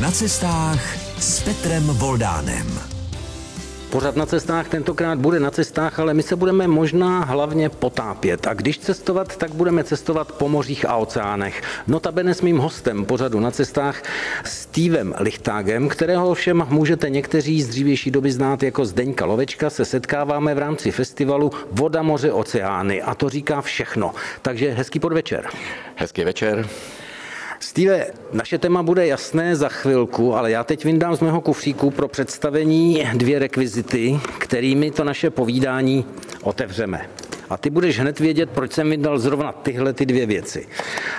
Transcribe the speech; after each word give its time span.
Na 0.00 0.10
cestách 0.10 0.96
s 1.18 1.42
Petrem 1.42 1.84
Voldánem. 1.84 2.80
Pořád 3.90 4.16
na 4.16 4.26
cestách 4.26 4.68
tentokrát 4.68 5.18
bude 5.18 5.40
na 5.40 5.50
cestách, 5.50 6.00
ale 6.00 6.14
my 6.14 6.22
se 6.22 6.36
budeme 6.36 6.68
možná 6.68 7.24
hlavně 7.24 7.68
potápět. 7.68 8.46
A 8.46 8.54
když 8.54 8.78
cestovat, 8.78 9.36
tak 9.36 9.54
budeme 9.54 9.84
cestovat 9.84 10.32
po 10.32 10.48
mořích 10.48 10.88
a 10.88 10.96
oceánech. 10.96 11.62
Notabene 11.86 12.34
s 12.34 12.42
mým 12.42 12.58
hostem 12.58 13.04
pořadu 13.04 13.40
na 13.40 13.50
cestách 13.50 14.02
Stevem 14.44 15.14
Lichtágem, 15.18 15.88
kterého 15.88 16.34
všem 16.34 16.66
můžete 16.70 17.10
někteří 17.10 17.62
z 17.62 17.68
dřívější 17.68 18.10
doby 18.10 18.32
znát 18.32 18.62
jako 18.62 18.84
Zdeňka 18.84 19.24
Lovečka, 19.24 19.70
se 19.70 19.84
setkáváme 19.84 20.54
v 20.54 20.58
rámci 20.58 20.90
festivalu 20.90 21.50
Voda, 21.72 22.02
moře, 22.02 22.32
oceány. 22.32 23.02
A 23.02 23.14
to 23.14 23.28
říká 23.28 23.60
všechno. 23.60 24.14
Takže 24.42 24.70
hezký 24.70 25.00
podvečer. 25.00 25.46
Hezký 25.94 26.24
večer. 26.24 26.68
Steve, 27.76 28.06
naše 28.32 28.58
téma 28.58 28.82
bude 28.82 29.06
jasné 29.06 29.56
za 29.56 29.68
chvilku, 29.68 30.34
ale 30.34 30.50
já 30.50 30.64
teď 30.64 30.84
vyndám 30.84 31.16
z 31.16 31.20
mého 31.20 31.40
kufříku 31.40 31.90
pro 31.90 32.08
představení 32.08 33.04
dvě 33.14 33.38
rekvizity, 33.38 34.20
kterými 34.38 34.90
to 34.90 35.04
naše 35.04 35.30
povídání 35.30 36.04
otevřeme. 36.42 37.08
A 37.50 37.56
ty 37.56 37.70
budeš 37.70 37.98
hned 37.98 38.20
vědět, 38.20 38.50
proč 38.50 38.72
jsem 38.72 38.90
vydal 38.90 39.18
zrovna 39.18 39.52
tyhle 39.52 39.92
ty 39.92 40.06
dvě 40.06 40.26
věci. 40.26 40.66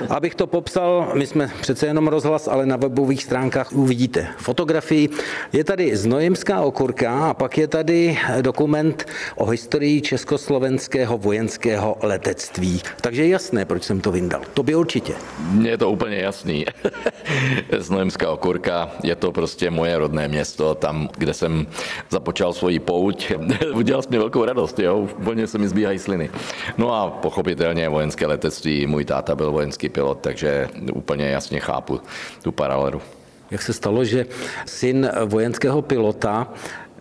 Abych 0.09 0.35
to 0.35 0.47
popsal, 0.47 1.11
my 1.13 1.27
jsme 1.27 1.51
přece 1.61 1.87
jenom 1.87 2.07
rozhlas, 2.07 2.47
ale 2.47 2.65
na 2.65 2.75
webových 2.75 3.23
stránkách 3.23 3.71
uvidíte 3.71 4.27
fotografii. 4.37 5.09
Je 5.53 5.63
tady 5.63 5.97
znojemská 5.97 6.61
okurka 6.61 7.29
a 7.29 7.33
pak 7.33 7.57
je 7.57 7.67
tady 7.67 8.17
dokument 8.41 9.05
o 9.35 9.45
historii 9.45 10.01
československého 10.01 11.17
vojenského 11.17 11.97
letectví. 12.01 12.81
Takže 13.01 13.23
je 13.23 13.29
jasné, 13.29 13.65
proč 13.65 13.83
jsem 13.83 14.01
to 14.01 14.11
vyndal. 14.11 14.41
To 14.53 14.63
by 14.63 14.75
určitě. 14.75 15.13
Mně 15.51 15.69
je 15.69 15.77
to 15.77 15.91
úplně 15.91 16.17
jasný. 16.17 16.65
znojemská 17.77 18.31
okurka 18.31 18.91
je 19.03 19.15
to 19.15 19.31
prostě 19.31 19.71
moje 19.71 19.97
rodné 19.97 20.27
město, 20.27 20.75
tam, 20.75 21.09
kde 21.17 21.33
jsem 21.33 21.67
započal 22.09 22.53
svoji 22.53 22.79
pouť. 22.79 23.31
Udělal 23.73 24.01
jsi 24.01 24.09
mi 24.11 24.17
velkou 24.17 24.45
radost, 24.45 24.79
jo? 24.79 24.97
Úplně 24.97 25.47
se 25.47 25.57
mi 25.57 25.67
zbíhají 25.67 25.99
sliny 25.99 26.16
disciplíny. 26.17 26.29
No 26.77 26.93
a 26.93 27.09
pochopitelně 27.09 27.89
vojenské 27.89 28.27
letectví, 28.27 28.87
můj 28.87 29.05
táta 29.05 29.35
byl 29.35 29.51
vojenský 29.51 29.89
pilot, 29.89 30.17
takže 30.21 30.69
úplně 30.93 31.29
jasně 31.29 31.59
chápu 31.59 32.01
tu 32.43 32.51
paralelu. 32.51 33.01
Jak 33.51 33.61
se 33.61 33.73
stalo, 33.73 34.05
že 34.05 34.25
syn 34.65 35.09
vojenského 35.25 35.81
pilota 35.81 36.47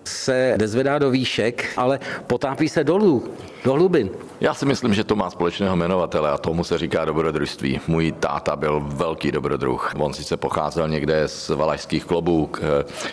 se 0.07 0.55
nezvedá 0.59 0.99
do 0.99 1.11
výšek, 1.11 1.73
ale 1.77 2.01
potápí 2.27 2.69
se 2.69 2.85
dolů, 2.85 3.25
do 3.65 3.73
hlubin. 3.73 4.11
Já 4.41 4.55
si 4.55 4.67
myslím, 4.67 4.95
že 4.95 5.05
to 5.05 5.17
má 5.17 5.31
společného 5.31 5.77
jmenovatele 5.77 6.31
a 6.31 6.39
tomu 6.39 6.65
se 6.65 6.79
říká 6.79 7.05
dobrodružství. 7.05 7.81
Můj 7.89 8.13
táta 8.13 8.57
byl 8.57 8.83
velký 8.87 9.33
dobrodruh. 9.33 9.93
On 9.99 10.15
sice 10.15 10.37
pocházel 10.37 10.89
někde 10.89 11.29
z 11.29 11.49
valašských 11.49 12.05
klobůk, 12.05 12.61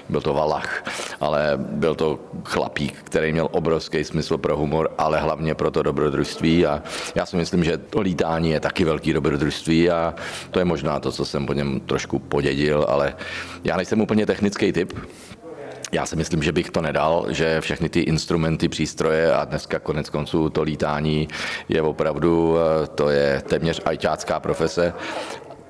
byl 0.10 0.22
to 0.22 0.34
Valach, 0.34 0.84
ale 1.20 1.54
byl 1.58 1.96
to 1.96 2.20
chlapík, 2.44 2.94
který 3.04 3.32
měl 3.32 3.48
obrovský 3.52 4.04
smysl 4.04 4.38
pro 4.38 4.58
humor, 4.58 4.92
ale 4.98 5.20
hlavně 5.20 5.56
pro 5.56 5.72
to 5.72 5.84
dobrodružství 5.84 6.66
a 6.66 6.84
já 7.16 7.26
si 7.26 7.36
myslím, 7.36 7.64
že 7.64 7.78
to 7.78 8.02
lítání 8.02 8.52
je 8.52 8.60
taky 8.60 8.84
velký 8.84 9.14
dobrodružství 9.14 9.90
a 9.90 10.16
to 10.52 10.60
je 10.60 10.66
možná 10.66 11.00
to, 11.00 11.12
co 11.12 11.26
jsem 11.26 11.46
po 11.46 11.54
něm 11.54 11.80
trošku 11.80 12.20
podědil, 12.20 12.86
ale 12.90 13.16
já 13.64 13.78
nejsem 13.78 14.02
úplně 14.02 14.26
technický 14.26 14.72
typ, 14.72 14.94
já 15.94 16.06
si 16.06 16.16
myslím, 16.16 16.44
že 16.44 16.52
bych 16.52 16.72
to 16.72 16.82
nedal, 16.82 17.26
že 17.30 17.62
všechny 17.62 17.90
ty 17.90 18.00
instrumenty, 18.00 18.70
přístroje 18.70 19.34
a 19.34 19.46
dneska 19.46 19.80
konec 19.80 20.10
konců 20.10 20.50
to 20.50 20.64
lítání 20.64 21.28
je 21.70 21.82
opravdu, 21.82 22.58
eh, 22.58 22.88
to 22.88 23.10
je 23.10 23.42
téměř 23.48 23.82
ajťácká 23.86 24.40
profese 24.40 24.94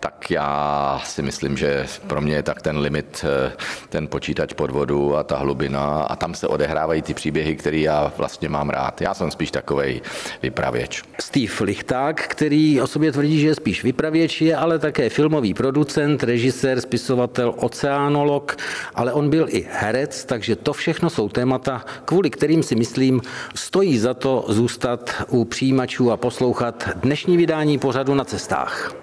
tak 0.04 0.32
já 0.32 1.02
si 1.06 1.22
myslím, 1.22 1.58
že 1.58 1.86
pro 2.08 2.22
mě 2.22 2.36
je 2.36 2.44
tak 2.44 2.62
ten 2.62 2.78
limit, 2.78 3.26
eh, 3.26 3.52
ten 3.90 4.08
počítač 4.08 4.54
pod 4.54 4.72
vodu 4.72 5.18
a 5.18 5.24
ta 5.24 5.38
hlubina 5.38 6.04
a 6.04 6.16
tam 6.16 6.36
se 6.36 6.48
odehrávají 6.48 7.02
ty 7.02 7.14
příběhy, 7.14 7.56
které 7.56 7.78
já 7.78 8.14
vlastně 8.18 8.50
mám 8.50 8.70
rád. 8.70 9.02
Já 9.02 9.14
jsem 9.14 9.32
spíš 9.32 9.52
takový 9.52 10.02
vypravěč. 10.42 11.04
Steve 11.20 11.54
Lichták, 11.62 12.28
který 12.28 12.82
o 12.82 12.88
sobě 12.88 13.12
tvrdí, 13.12 13.40
že 13.40 13.48
je 13.48 13.56
spíš 13.56 13.84
vypravěč, 13.84 14.42
je 14.42 14.56
ale 14.56 14.80
také 14.80 15.10
filmový 15.10 15.54
producent, 15.54 16.24
režisér, 16.24 16.82
spisovatel, 16.82 17.54
oceánolog, 17.58 18.58
ale 18.96 19.14
on 19.14 19.30
byl 19.30 19.46
i 19.50 19.68
herec, 19.72 20.26
takže 20.26 20.56
to 20.56 20.74
všechno 20.74 21.10
jsou 21.10 21.30
témata, 21.30 21.86
kvůli 22.06 22.30
kterým 22.30 22.64
si 22.64 22.76
myslím, 22.76 23.22
stojí 23.56 24.00
za 24.00 24.14
to 24.14 24.46
zůstat 24.48 25.24
u 25.30 25.46
přijímačů 25.46 26.12
a 26.12 26.18
poslouchat 26.18 26.90
dnešní 26.96 27.38
vydání 27.38 27.80
pořadu 27.80 28.16
na 28.16 28.26
cestách. 28.26 29.03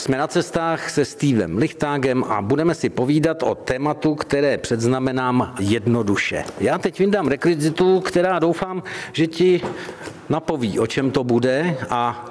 Jsme 0.00 0.18
na 0.18 0.26
cestách 0.26 0.90
se 0.90 1.04
Stevem 1.04 1.58
Lichtágem 1.58 2.24
a 2.24 2.42
budeme 2.42 2.74
si 2.74 2.88
povídat 2.88 3.42
o 3.42 3.54
tématu, 3.54 4.14
které 4.14 4.58
předznamenám 4.58 5.54
jednoduše. 5.58 6.44
Já 6.60 6.78
teď 6.78 6.98
vyndám 6.98 7.28
rekvizitu, 7.28 8.00
která 8.00 8.38
doufám, 8.38 8.82
že 9.12 9.26
ti 9.26 9.60
napoví, 10.28 10.78
o 10.78 10.86
čem 10.86 11.10
to 11.10 11.24
bude 11.24 11.76
a 11.90 12.26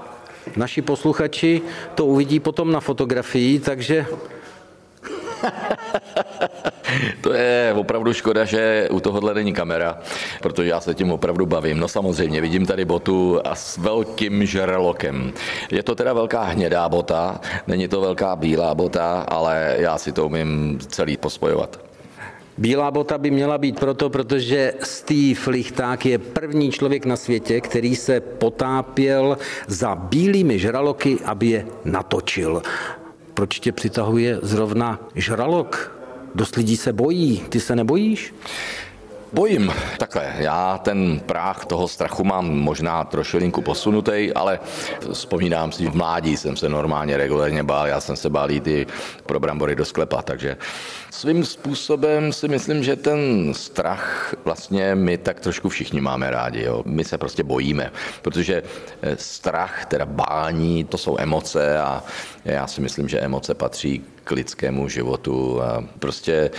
naši 0.56 0.81
posluchači 0.81 1.62
to 1.96 2.06
uvidí 2.06 2.40
potom 2.40 2.72
na 2.72 2.79
fotografii, 2.79 3.59
takže 3.59 4.06
to 7.22 7.33
je 7.33 7.73
opravdu 7.77 8.13
škoda, 8.13 8.45
že 8.45 8.88
u 8.91 9.00
tohohle 9.00 9.33
není 9.33 9.53
kamera, 9.53 10.00
protože 10.41 10.69
já 10.69 10.81
se 10.81 10.94
tím 10.94 11.11
opravdu 11.11 11.45
bavím. 11.45 11.79
No 11.79 11.88
samozřejmě, 11.88 12.41
vidím 12.41 12.66
tady 12.66 12.85
botu 12.85 13.39
a 13.44 13.55
s 13.55 13.78
velkým 13.78 14.45
žralokem. 14.45 15.33
Je 15.72 15.83
to 15.83 15.95
teda 15.95 16.13
velká 16.13 16.44
hnědá 16.44 16.89
bota, 16.89 17.39
není 17.67 17.88
to 17.88 18.01
velká 18.01 18.35
bílá 18.35 18.75
bota, 18.75 19.25
ale 19.28 19.75
já 19.79 19.97
si 19.97 20.11
to 20.11 20.25
umím 20.25 20.79
celý 20.88 21.17
pospojovat. 21.17 21.89
Bílá 22.59 22.91
bota 22.91 23.17
by 23.17 23.31
měla 23.31 23.57
být 23.57 23.79
proto, 23.79 24.09
protože 24.09 24.73
Steve 24.83 25.39
Lichták 25.47 26.05
je 26.05 26.17
první 26.17 26.72
člověk 26.72 27.05
na 27.05 27.16
světě, 27.16 27.61
který 27.61 27.95
se 27.95 28.19
potápěl 28.19 29.38
za 29.67 29.95
bílými 29.95 30.59
žraloky, 30.59 31.17
aby 31.25 31.47
je 31.47 31.66
natočil. 31.85 32.61
Proč 33.39 33.59
tě 33.59 33.72
přitahuje 33.72 34.39
zrovna 34.41 35.00
žralok? 35.16 36.01
Dost 36.35 36.55
lidí 36.55 36.77
se 36.77 36.94
bojí, 36.94 37.44
ty 37.50 37.59
se 37.59 37.75
nebojíš? 37.75 38.33
Bojím. 39.33 39.73
Takhle, 39.97 40.33
já 40.38 40.77
ten 40.77 41.19
práh 41.25 41.66
toho 41.66 41.88
strachu 41.88 42.23
mám 42.23 42.49
možná 42.49 43.03
trošilinku 43.03 43.61
posunutý, 43.61 44.31
ale 44.35 44.59
vzpomínám 45.13 45.72
si, 45.72 45.88
v 45.88 45.95
mládí 45.95 46.38
jsem 46.38 46.57
se 46.57 46.69
normálně 46.69 47.17
regulérně 47.17 47.63
bál, 47.63 47.88
já 47.88 48.01
jsem 48.01 48.16
se 48.16 48.29
bál 48.29 48.51
jít 48.51 48.67
i 48.67 48.88
pro 49.25 49.39
brambory 49.39 49.75
do 49.75 49.85
sklepa, 49.85 50.22
takže 50.22 50.57
svým 51.11 51.45
způsobem 51.45 52.33
si 52.33 52.47
myslím, 52.47 52.83
že 52.83 52.95
ten 52.95 53.53
strach 53.53 54.35
vlastně 54.45 54.95
my 54.95 55.17
tak 55.17 55.39
trošku 55.39 55.69
všichni 55.69 56.01
máme 56.01 56.31
rádi. 56.31 56.63
Jo. 56.63 56.83
My 56.85 57.03
se 57.03 57.17
prostě 57.17 57.44
bojíme, 57.44 57.91
protože 58.22 58.63
eh, 59.01 59.16
strach, 59.19 59.85
teda 59.85 60.05
bání, 60.05 60.83
to 60.83 60.97
jsou 60.97 61.17
emoce 61.19 61.79
a 61.79 62.03
já 62.51 62.67
si 62.67 62.81
myslím, 62.81 63.07
že 63.07 63.19
emoce 63.19 63.53
patří 63.53 64.03
k 64.23 64.31
lidskému 64.31 64.89
životu 64.89 65.61
a 65.61 65.83
prostě 65.99 66.51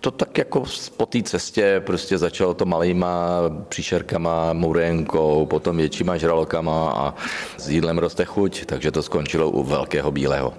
to 0.00 0.10
tak 0.10 0.38
jako 0.38 0.64
po 0.96 1.06
té 1.06 1.22
cestě 1.22 1.82
prostě 1.86 2.18
začalo 2.18 2.54
to 2.54 2.64
malýma 2.64 3.40
příšerkama, 3.68 4.52
murenkou, 4.52 5.46
potom 5.46 5.76
většíma 5.76 6.16
žralokama 6.16 6.90
a 6.90 7.14
s 7.58 7.68
jídlem 7.68 7.98
roste 7.98 8.24
chuť, 8.24 8.64
takže 8.64 8.90
to 8.90 9.02
skončilo 9.02 9.50
u 9.50 9.62
velkého 9.62 10.10
bílého 10.10 10.54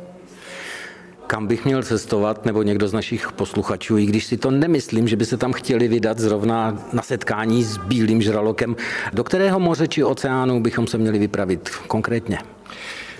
kam 1.27 1.47
bych 1.47 1.65
měl 1.65 1.83
cestovat, 1.83 2.45
nebo 2.45 2.63
někdo 2.63 2.87
z 2.87 2.93
našich 2.93 3.31
posluchačů, 3.31 3.97
i 3.97 4.05
když 4.05 4.25
si 4.25 4.37
to 4.37 4.51
nemyslím, 4.51 5.07
že 5.07 5.15
by 5.15 5.25
se 5.25 5.37
tam 5.37 5.53
chtěli 5.53 5.87
vydat 5.87 6.19
zrovna 6.19 6.77
na 6.93 7.01
setkání 7.01 7.63
s 7.63 7.77
bílým 7.77 8.21
žralokem, 8.21 8.75
do 9.13 9.23
kterého 9.23 9.59
moře 9.59 9.87
či 9.87 10.03
oceánu 10.03 10.61
bychom 10.61 10.87
se 10.87 10.97
měli 10.97 11.19
vypravit 11.19 11.69
konkrétně? 11.87 12.39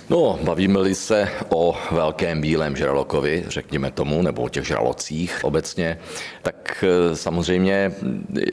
No, 0.10 0.40
bavíme-li 0.44 0.96
se 0.96 1.30
o 1.50 1.76
velkém 1.92 2.42
bílém 2.42 2.76
žralokovi, 2.76 3.44
řekněme 3.48 3.92
tomu, 3.92 4.22
nebo 4.22 4.42
o 4.42 4.50
těch 4.50 4.68
žralocích 4.68 5.40
obecně, 5.44 6.00
tak 6.42 6.84
eh, 6.88 7.16
samozřejmě 7.16 7.92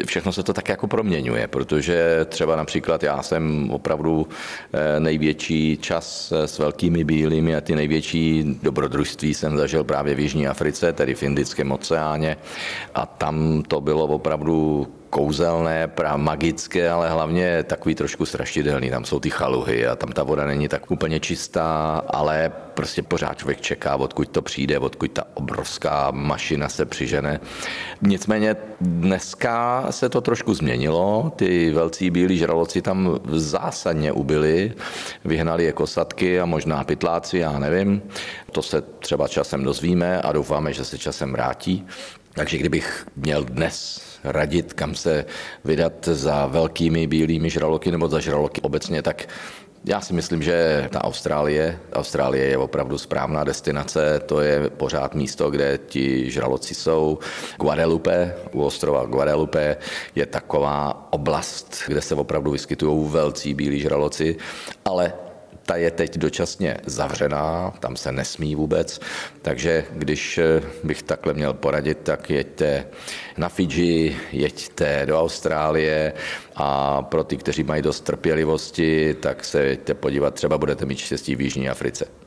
všechno 0.07 0.33
se 0.33 0.43
to 0.43 0.53
tak 0.53 0.69
jako 0.69 0.87
proměňuje, 0.87 1.49
protože 1.49 2.27
třeba 2.29 2.57
například 2.57 3.03
já 3.03 3.23
jsem 3.23 3.71
opravdu 3.71 4.29
eh, 4.73 5.01
největší 5.01 5.79
čas 5.81 6.33
eh, 6.33 6.49
s 6.49 6.59
velkými 6.59 7.05
bílými 7.05 7.57
a 7.57 7.61
ty 7.61 7.75
největší 7.77 8.59
dobrodružství 8.63 9.35
jsem 9.35 9.57
zažil 9.57 9.85
právě 9.85 10.15
v 10.15 10.21
Jižní 10.21 10.47
Africe, 10.49 10.93
tedy 10.93 11.15
v 11.15 11.23
Indickém 11.23 11.73
oceáně. 11.73 12.37
A 12.95 13.07
tam 13.07 13.63
to 13.69 13.81
bylo 13.81 14.05
opravdu 14.05 14.89
kouzelné, 15.15 15.89
pra 15.89 16.17
magické, 16.17 16.91
ale 16.91 17.11
hlavně 17.11 17.63
takový 17.63 17.95
trošku 17.95 18.27
strašidelný. 18.27 18.91
Tam 18.91 19.05
jsou 19.05 19.21
ty 19.21 19.31
chaluhy 19.31 19.87
a 19.87 19.97
tam 19.97 20.13
ta 20.13 20.23
voda 20.23 20.47
není 20.47 20.69
tak 20.69 20.91
úplně 20.91 21.21
čistá, 21.21 22.03
ale 22.09 22.53
prostě 22.75 23.03
pořád 23.03 23.39
člověk 23.39 23.61
čeká, 23.61 23.97
odkud 23.97 24.29
to 24.29 24.43
přijde, 24.43 24.79
odkud 24.79 25.13
ta 25.13 25.25
obrovská 25.35 26.11
mašina 26.11 26.69
se 26.69 26.85
přižene. 26.85 27.41
Nicméně 28.03 28.57
dneska 28.81 29.87
se 29.91 30.09
to 30.09 30.21
trošku 30.21 30.55
změnilo, 30.55 31.33
ty 31.37 31.73
velcí 31.73 32.11
bílí 32.11 32.39
žraloci 32.39 32.83
tam 32.83 33.19
zásadně 33.31 34.13
ubyly, 34.13 34.73
vyhnali 35.25 35.65
je 35.65 35.73
kosatky 35.73 36.41
a 36.41 36.47
možná 36.47 36.85
pytláci, 36.85 37.39
já 37.39 37.59
nevím. 37.59 38.03
To 38.53 38.63
se 38.63 38.83
třeba 38.83 39.29
časem 39.29 39.65
dozvíme 39.65 40.21
a 40.21 40.33
doufáme, 40.33 40.73
že 40.73 40.85
se 40.85 40.99
časem 40.99 41.33
vrátí. 41.33 41.87
Takže 42.35 42.59
kdybych 42.59 43.07
měl 43.17 43.45
dnes 43.45 44.03
radit, 44.25 44.73
kam 44.73 44.95
se 44.95 45.25
vydat 45.65 46.09
za 46.13 46.47
velkými 46.47 47.07
bílými 47.07 47.51
žraloky 47.51 47.91
nebo 47.91 48.09
za 48.09 48.21
žraloky 48.21 48.61
obecně, 48.61 49.03
tak 49.03 49.29
já 49.85 50.01
si 50.01 50.13
myslím, 50.13 50.43
že 50.43 50.89
ta 50.93 51.05
Austrálie, 51.05 51.79
Austrálie 51.93 52.45
je 52.45 52.59
opravdu 52.59 52.99
správná 52.99 53.45
destinace, 53.45 54.21
to 54.27 54.41
je 54.41 54.71
pořád 54.71 55.15
místo, 55.15 55.51
kde 55.51 55.79
ti 55.87 56.31
žraloci 56.31 56.75
jsou. 56.75 57.19
Guadalupe, 57.61 58.35
u 58.53 58.63
ostrova 58.63 59.05
Guadalupe 59.05 59.77
je 60.15 60.27
taková 60.27 61.09
oblast, 61.13 61.83
kde 61.87 62.03
se 62.03 62.15
opravdu 62.15 62.51
vyskytují 62.51 63.09
velcí 63.11 63.55
bílí 63.55 63.81
žraloci, 63.81 64.37
ale 64.85 65.13
ta 65.67 65.77
je 65.77 65.91
teď 65.91 66.19
dočasně 66.19 66.77
zavřená, 66.87 67.75
tam 67.81 67.97
se 67.97 68.13
nesmí 68.13 68.55
vůbec, 68.55 69.01
takže 69.43 69.85
když 69.93 70.39
eh, 70.39 70.63
bych 70.85 71.03
takhle 71.03 71.35
měl 71.35 71.55
poradit, 71.55 71.99
tak 72.03 72.31
jeďte 72.31 72.87
na 73.37 73.49
Fidži, 73.49 74.17
jeďte 74.33 75.07
do 75.07 75.21
Austrálie 75.21 76.13
a 76.57 77.03
pro 77.03 77.25
ty, 77.25 77.37
kteří 77.37 77.63
mají 77.63 77.83
dost 77.83 78.01
trpělivosti, 78.01 79.15
tak 79.15 79.45
se 79.45 79.65
jeďte 79.65 79.95
podívat, 79.95 80.35
třeba 80.35 80.59
budete 80.59 80.87
mít 80.87 80.99
štěstí 80.99 81.37
v 81.37 81.41
Jižní 81.41 81.69
Africe. 81.69 82.24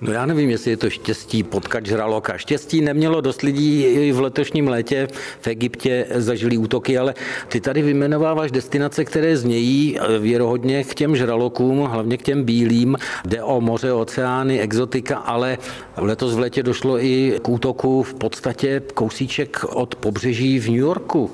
No 0.00 0.12
já 0.12 0.26
nevím, 0.26 0.50
jestli 0.50 0.70
je 0.70 0.76
to 0.76 0.90
štěstí 0.90 1.42
potkat 1.42 1.86
žraloka. 1.86 2.38
Štěstí 2.38 2.80
nemělo 2.80 3.20
dost 3.20 3.42
lidí 3.42 3.82
i 3.82 4.12
v 4.12 4.20
letošním 4.20 4.68
létě 4.68 5.08
v 5.40 5.46
Egyptě 5.46 6.06
zažili 6.14 6.56
útoky, 6.56 6.98
ale 6.98 7.14
ty 7.48 7.60
tady 7.60 7.82
vymenováváš 7.82 8.50
destinace, 8.50 9.04
které 9.04 9.36
znějí 9.36 9.98
věrohodně 10.20 10.84
k 10.84 10.94
těm 10.94 11.16
žralokům, 11.16 11.78
hlavně 11.78 12.16
k 12.16 12.22
těm 12.22 12.44
bílým. 12.44 12.96
Jde 13.24 13.42
o 13.42 13.60
moře, 13.60 13.92
oceány, 13.92 14.60
exotika, 14.60 15.16
ale 15.16 15.58
letos 15.96 16.34
v 16.34 16.38
létě 16.38 16.62
došlo 16.62 17.04
i 17.04 17.38
k 17.42 17.48
útoku 17.48 18.02
v 18.02 18.14
podstatě 18.14 18.82
kousíček 18.94 19.64
od 19.64 19.94
pobřeží 19.94 20.58
v 20.60 20.68
New 20.68 20.78
Yorku. 20.78 21.30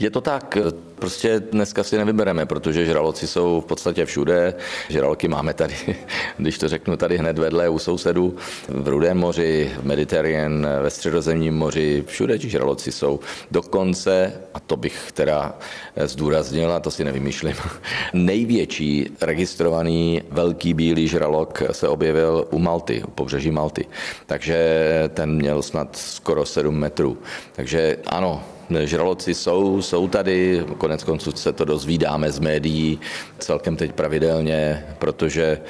Je 0.00 0.10
to 0.10 0.20
tak, 0.20 0.58
prostě 0.94 1.40
dneska 1.40 1.84
si 1.84 1.98
nevybereme, 1.98 2.46
protože 2.46 2.86
žraloci 2.86 3.26
jsou 3.26 3.60
v 3.60 3.64
podstatě 3.64 4.04
všude. 4.04 4.54
Žraloky 4.88 5.28
máme 5.28 5.54
tady, 5.54 5.74
když 6.38 6.58
to 6.58 6.68
řeknu, 6.68 6.96
tady 6.96 7.18
hned 7.18 7.38
vedle 7.38 7.68
u 7.68 7.78
sousedů, 7.78 8.36
v 8.68 8.88
Rudém 8.88 9.18
moři, 9.18 9.70
v 9.80 9.84
Mediterranean, 9.84 10.66
ve 10.82 10.90
středozemním 10.90 11.54
moři, 11.54 12.04
všude 12.06 12.38
ti 12.38 12.50
žraloci 12.50 12.92
jsou. 12.92 13.20
Dokonce, 13.50 14.32
a 14.54 14.60
to 14.60 14.76
bych 14.76 15.12
teda 15.12 15.58
zdůraznil, 16.04 16.72
a 16.72 16.80
to 16.80 16.90
si 16.90 17.04
nevymýšlím, 17.04 17.56
největší 18.12 19.10
registrovaný 19.20 20.22
velký 20.30 20.74
bílý 20.74 21.08
žralok 21.08 21.62
se 21.72 21.88
objevil 21.88 22.46
u 22.50 22.58
Malty, 22.58 23.02
u 23.02 23.10
pobřeží 23.10 23.50
Malty. 23.50 23.86
Takže 24.26 24.84
ten 25.14 25.36
měl 25.36 25.62
snad 25.62 25.96
skoro 25.96 26.46
7 26.46 26.78
metrů. 26.78 27.18
Takže 27.52 27.96
ano, 28.06 28.44
žraloci 28.84 29.34
jsou, 29.34 29.82
jsou 29.82 30.08
tady, 30.08 30.64
konec 30.78 31.04
konců 31.04 31.32
se 31.32 31.52
to 31.52 31.64
dozvídáme 31.64 32.32
z 32.32 32.38
médií 32.38 33.00
celkem 33.38 33.76
teď 33.76 33.92
pravidelně, 33.92 34.86
protože 34.98 35.60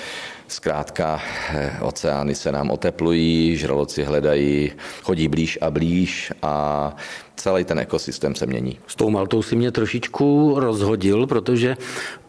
Zkrátka, 0.50 1.23
eh, 1.50 1.73
oceány 1.81 2.35
se 2.35 2.52
nám 2.52 2.70
oteplují, 2.70 3.56
žraloci 3.56 4.05
hledají, 4.05 4.73
chodí 5.02 5.29
blíž 5.29 5.58
a 5.61 5.70
blíž 5.70 6.32
a 6.43 6.97
celý 7.42 7.64
ten 7.64 7.78
ekosystém 7.78 8.34
se 8.34 8.46
mění. 8.46 8.78
S 8.87 8.96
tou 8.96 9.10
Maltou 9.10 9.42
si 9.42 9.56
mě 9.56 9.70
trošičku 9.70 10.54
rozhodil, 10.56 11.26
protože 11.26 11.76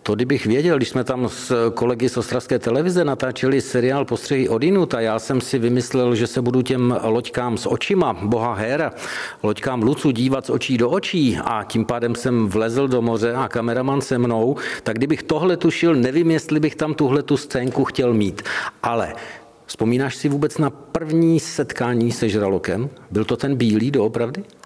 to, 0.03 0.15
kdybych 0.15 0.45
věděl, 0.45 0.77
když 0.77 0.89
jsme 0.89 1.03
tam 1.03 1.29
s 1.29 1.71
kolegy 1.73 2.09
z 2.09 2.17
Ostravské 2.17 2.59
televize 2.59 3.05
natáčeli 3.05 3.61
seriál 3.61 4.05
Postřehy 4.05 4.49
Odinut 4.49 4.93
a 4.93 4.99
já 4.99 5.19
jsem 5.19 5.41
si 5.41 5.59
vymyslel, 5.59 6.15
že 6.15 6.27
se 6.27 6.41
budu 6.41 6.61
těm 6.61 6.99
loďkám 7.03 7.57
s 7.57 7.69
očima, 7.69 8.13
boha 8.13 8.53
Héra, 8.53 8.91
loďkám 9.43 9.83
Lucu 9.83 10.11
dívat 10.11 10.45
z 10.45 10.49
očí 10.49 10.77
do 10.77 10.89
očí 10.89 11.37
a 11.43 11.63
tím 11.63 11.85
pádem 11.85 12.15
jsem 12.15 12.47
vlezl 12.47 12.87
do 12.87 13.01
moře 13.01 13.33
a 13.33 13.47
kameraman 13.47 14.01
se 14.01 14.17
mnou, 14.17 14.55
tak 14.83 14.97
kdybych 14.97 15.23
tohle 15.23 15.57
tušil, 15.57 15.95
nevím, 15.95 16.31
jestli 16.31 16.59
bych 16.59 16.75
tam 16.75 16.93
tuhle 16.93 17.23
tu 17.23 17.37
scénku 17.37 17.83
chtěl 17.83 18.13
mít. 18.13 18.41
Ale 18.83 19.13
Vzpomínáš 19.65 20.15
si 20.15 20.29
vůbec 20.29 20.57
na 20.57 20.69
první 20.69 21.39
setkání 21.39 22.11
se 22.11 22.29
žralokem? 22.29 22.89
Byl 23.11 23.25
to 23.25 23.37
ten 23.37 23.55
bílý 23.55 23.91
doopravdy? 23.91 24.43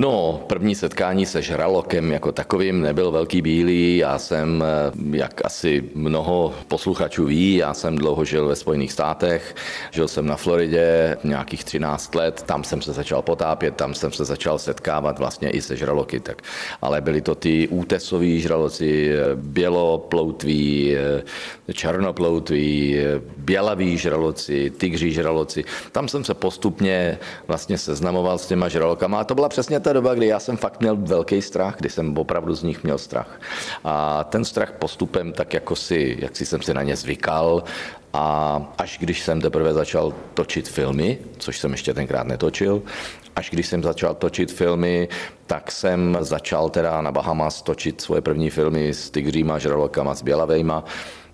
No, 0.00 0.40
první 0.46 0.74
setkání 0.74 1.26
se 1.26 1.42
žralokem 1.42 2.12
jako 2.12 2.32
takovým 2.32 2.80
nebyl 2.80 3.10
velký 3.10 3.42
bílý. 3.42 3.96
Já 3.96 4.18
jsem, 4.18 4.64
eh, 4.64 5.16
jak 5.16 5.44
asi 5.44 5.84
mnoho 5.94 6.54
posluchačů 6.68 7.24
ví, 7.24 7.54
já 7.54 7.74
jsem 7.74 7.96
dlouho 7.96 8.24
žil 8.24 8.48
ve 8.48 8.56
Spojených 8.56 8.92
státech, 8.92 9.54
žil 9.90 10.08
jsem 10.08 10.26
na 10.26 10.36
Floridě 10.36 11.16
nějakých 11.24 11.64
13 11.64 12.14
let, 12.14 12.42
tam 12.46 12.64
jsem 12.64 12.82
se 12.82 12.92
začal 12.92 13.22
potápět, 13.22 13.76
tam 13.76 13.94
jsem 13.94 14.12
se 14.12 14.24
začal 14.24 14.58
setkávat 14.58 15.18
vlastně 15.18 15.50
i 15.50 15.62
se 15.62 15.76
žraloky. 15.76 16.20
Tak. 16.20 16.42
Ale 16.82 17.00
byly 17.00 17.20
to 17.20 17.34
ty 17.34 17.68
útesoví 17.68 18.40
žraloci, 18.40 19.12
eh, 19.12 19.20
běloploutví, 19.34 20.96
eh, 20.96 21.22
černoploutví, 21.72 22.96
bělaví 23.36 23.98
žraloci, 23.98 24.70
tygří 24.70 25.12
žraloci. 25.12 25.64
Tam 25.92 26.08
jsem 26.08 26.24
se 26.24 26.34
postupně 26.34 27.18
vlastně 27.46 27.78
seznamoval 27.78 28.38
s 28.38 28.46
těma 28.46 28.68
žralokama 28.68 29.20
a 29.20 29.24
to 29.24 29.34
byla 29.34 29.48
přesně 29.48 29.80
ta 29.80 29.89
ta 29.90 29.94
doba, 29.94 30.14
kdy 30.14 30.26
já 30.26 30.40
jsem 30.40 30.56
fakt 30.56 30.80
měl 30.80 30.96
velký 30.96 31.42
strach, 31.42 31.76
kdy 31.78 31.90
jsem 31.90 32.18
opravdu 32.18 32.54
z 32.54 32.62
nich 32.62 32.84
měl 32.84 32.98
strach. 32.98 33.40
A 33.84 34.24
ten 34.24 34.44
strach 34.44 34.72
postupem, 34.72 35.32
tak 35.32 35.54
jako 35.54 35.76
si, 35.76 36.16
jak 36.18 36.36
si 36.36 36.46
jsem 36.46 36.62
si 36.62 36.74
na 36.74 36.82
ně 36.82 36.96
zvykal, 36.96 37.64
a 38.12 38.62
až 38.78 38.98
když 39.00 39.22
jsem 39.22 39.40
teprve 39.40 39.74
začal 39.74 40.14
točit 40.34 40.68
filmy, 40.68 41.18
což 41.38 41.58
jsem 41.58 41.72
ještě 41.72 41.94
tenkrát 41.94 42.26
netočil, 42.26 42.82
až 43.36 43.50
když 43.50 43.66
jsem 43.66 43.82
začal 43.82 44.14
točit 44.14 44.52
filmy, 44.52 45.08
tak 45.46 45.72
jsem 45.72 46.18
začal 46.20 46.70
teda 46.70 47.00
na 47.00 47.12
Bahamas 47.12 47.62
točit 47.62 48.00
svoje 48.00 48.20
první 48.20 48.50
filmy 48.50 48.94
s 48.94 49.10
tygříma, 49.10 49.58
žralokama, 49.58 50.14
s 50.14 50.22
bělavejma, 50.22 50.84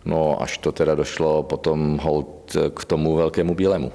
no 0.05 0.43
až 0.43 0.59
to 0.59 0.73
teda 0.73 0.95
došlo 0.95 1.43
potom 1.43 1.99
hold 1.99 2.57
k 2.75 2.85
tomu 2.85 3.17
velkému 3.17 3.55
bílému. 3.55 3.93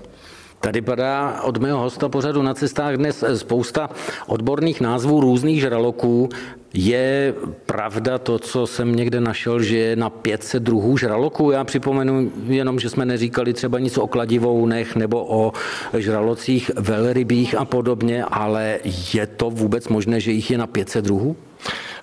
Tady 0.62 0.82
padá 0.82 1.42
od 1.44 1.58
mého 1.58 1.80
hosta 1.80 2.10
pořadu 2.10 2.42
na 2.42 2.54
cestách 2.54 2.96
dnes 2.96 3.24
spousta 3.36 3.90
odborných 4.28 4.82
názvů 4.82 5.22
různých 5.22 5.62
žraloků. 5.62 6.30
Je 6.74 7.34
pravda 7.66 8.18
to, 8.18 8.40
co 8.40 8.68
jsem 8.68 8.96
někde 8.96 9.22
našel, 9.22 9.62
že 9.62 9.78
je 9.78 9.96
na 9.96 10.10
500 10.10 10.64
druhů 10.64 10.98
žraloků? 10.98 11.52
Já 11.52 11.64
připomenu 11.64 12.32
jenom, 12.48 12.80
že 12.80 12.90
jsme 12.90 13.06
neříkali 13.06 13.54
třeba 13.54 13.80
nic 13.80 13.98
o 13.98 14.08
kladivounech 14.08 14.96
nebo 14.96 15.26
o 15.30 15.54
žralocích 15.98 16.72
velrybích 16.76 17.56
a 17.56 17.66
podobně, 17.66 18.24
ale 18.24 18.80
je 19.14 19.28
to 19.28 19.50
vůbec 19.50 19.88
možné, 19.88 20.20
že 20.20 20.32
jich 20.32 20.52
je 20.52 20.58
na 20.58 20.68
500 20.68 21.06
druhů? 21.06 21.36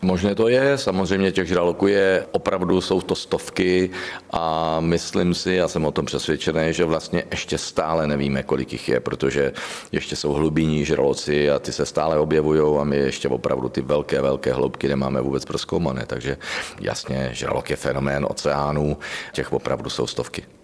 Možné 0.02 0.34
to 0.34 0.48
je, 0.48 0.78
samozřejmě 0.78 1.32
těch 1.32 1.48
žraloků 1.48 1.86
je 1.86 2.26
opravdu, 2.30 2.80
jsou 2.80 3.00
to 3.00 3.14
stovky 3.14 3.90
a 4.30 4.76
myslím 4.80 5.34
si, 5.34 5.52
já 5.52 5.68
jsem 5.68 5.84
o 5.84 5.92
tom 5.92 6.06
přesvědčený, 6.06 6.62
že 6.70 6.84
vlastně 6.84 7.24
ještě 7.30 7.58
stále 7.58 8.06
nevíme, 8.06 8.42
kolik 8.42 8.72
jich 8.72 8.88
je, 8.88 9.00
protože 9.00 9.52
ještě 9.92 10.16
jsou 10.16 10.32
hlubinní 10.32 10.84
žraloci 10.84 11.50
a 11.50 11.58
ty 11.58 11.72
se 11.72 11.86
stále 11.86 12.18
objevují 12.18 12.80
a 12.80 12.84
my 12.84 12.96
ještě 12.96 13.28
opravdu 13.28 13.68
ty 13.68 13.80
velké, 13.80 14.20
velké 14.20 14.52
hloubky 14.52 14.88
nemáme 14.88 15.20
vůbec 15.20 15.44
proskoumané, 15.44 16.06
takže 16.06 16.36
jasně, 16.80 17.30
žralok 17.32 17.70
je 17.70 17.76
fenomén 17.76 18.26
oceánů, 18.30 18.96
těch 19.32 19.52
opravdu 19.52 19.90
jsou 19.90 20.06
stovky. 20.06 20.57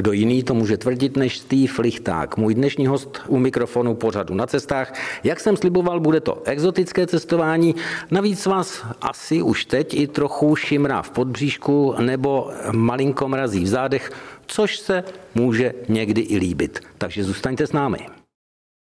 Kdo 0.00 0.12
jiný 0.12 0.42
to 0.42 0.54
může 0.54 0.76
tvrdit 0.76 1.16
než 1.16 1.38
Steve 1.38 1.72
Lichták, 1.78 2.36
můj 2.36 2.54
dnešní 2.54 2.86
host 2.86 3.20
u 3.28 3.38
mikrofonu 3.38 3.94
pořadu 3.94 4.34
na 4.34 4.46
cestách. 4.46 4.92
Jak 5.24 5.40
jsem 5.40 5.56
sliboval, 5.56 6.00
bude 6.00 6.20
to 6.20 6.42
exotické 6.44 7.06
cestování, 7.06 7.74
navíc 8.10 8.46
vás 8.46 8.86
asi 9.00 9.42
už 9.42 9.64
teď 9.64 9.94
i 9.94 10.06
trochu 10.06 10.56
šimrá 10.56 11.02
v 11.02 11.10
podbříšku 11.10 11.94
nebo 12.00 12.50
malinko 12.72 13.28
mrazí 13.28 13.64
v 13.64 13.68
zádech, 13.68 14.12
což 14.46 14.78
se 14.78 15.04
může 15.34 15.74
někdy 15.88 16.20
i 16.20 16.36
líbit. 16.36 16.80
Takže 16.98 17.24
zůstaňte 17.24 17.66
s 17.66 17.72
námi. 17.72 18.19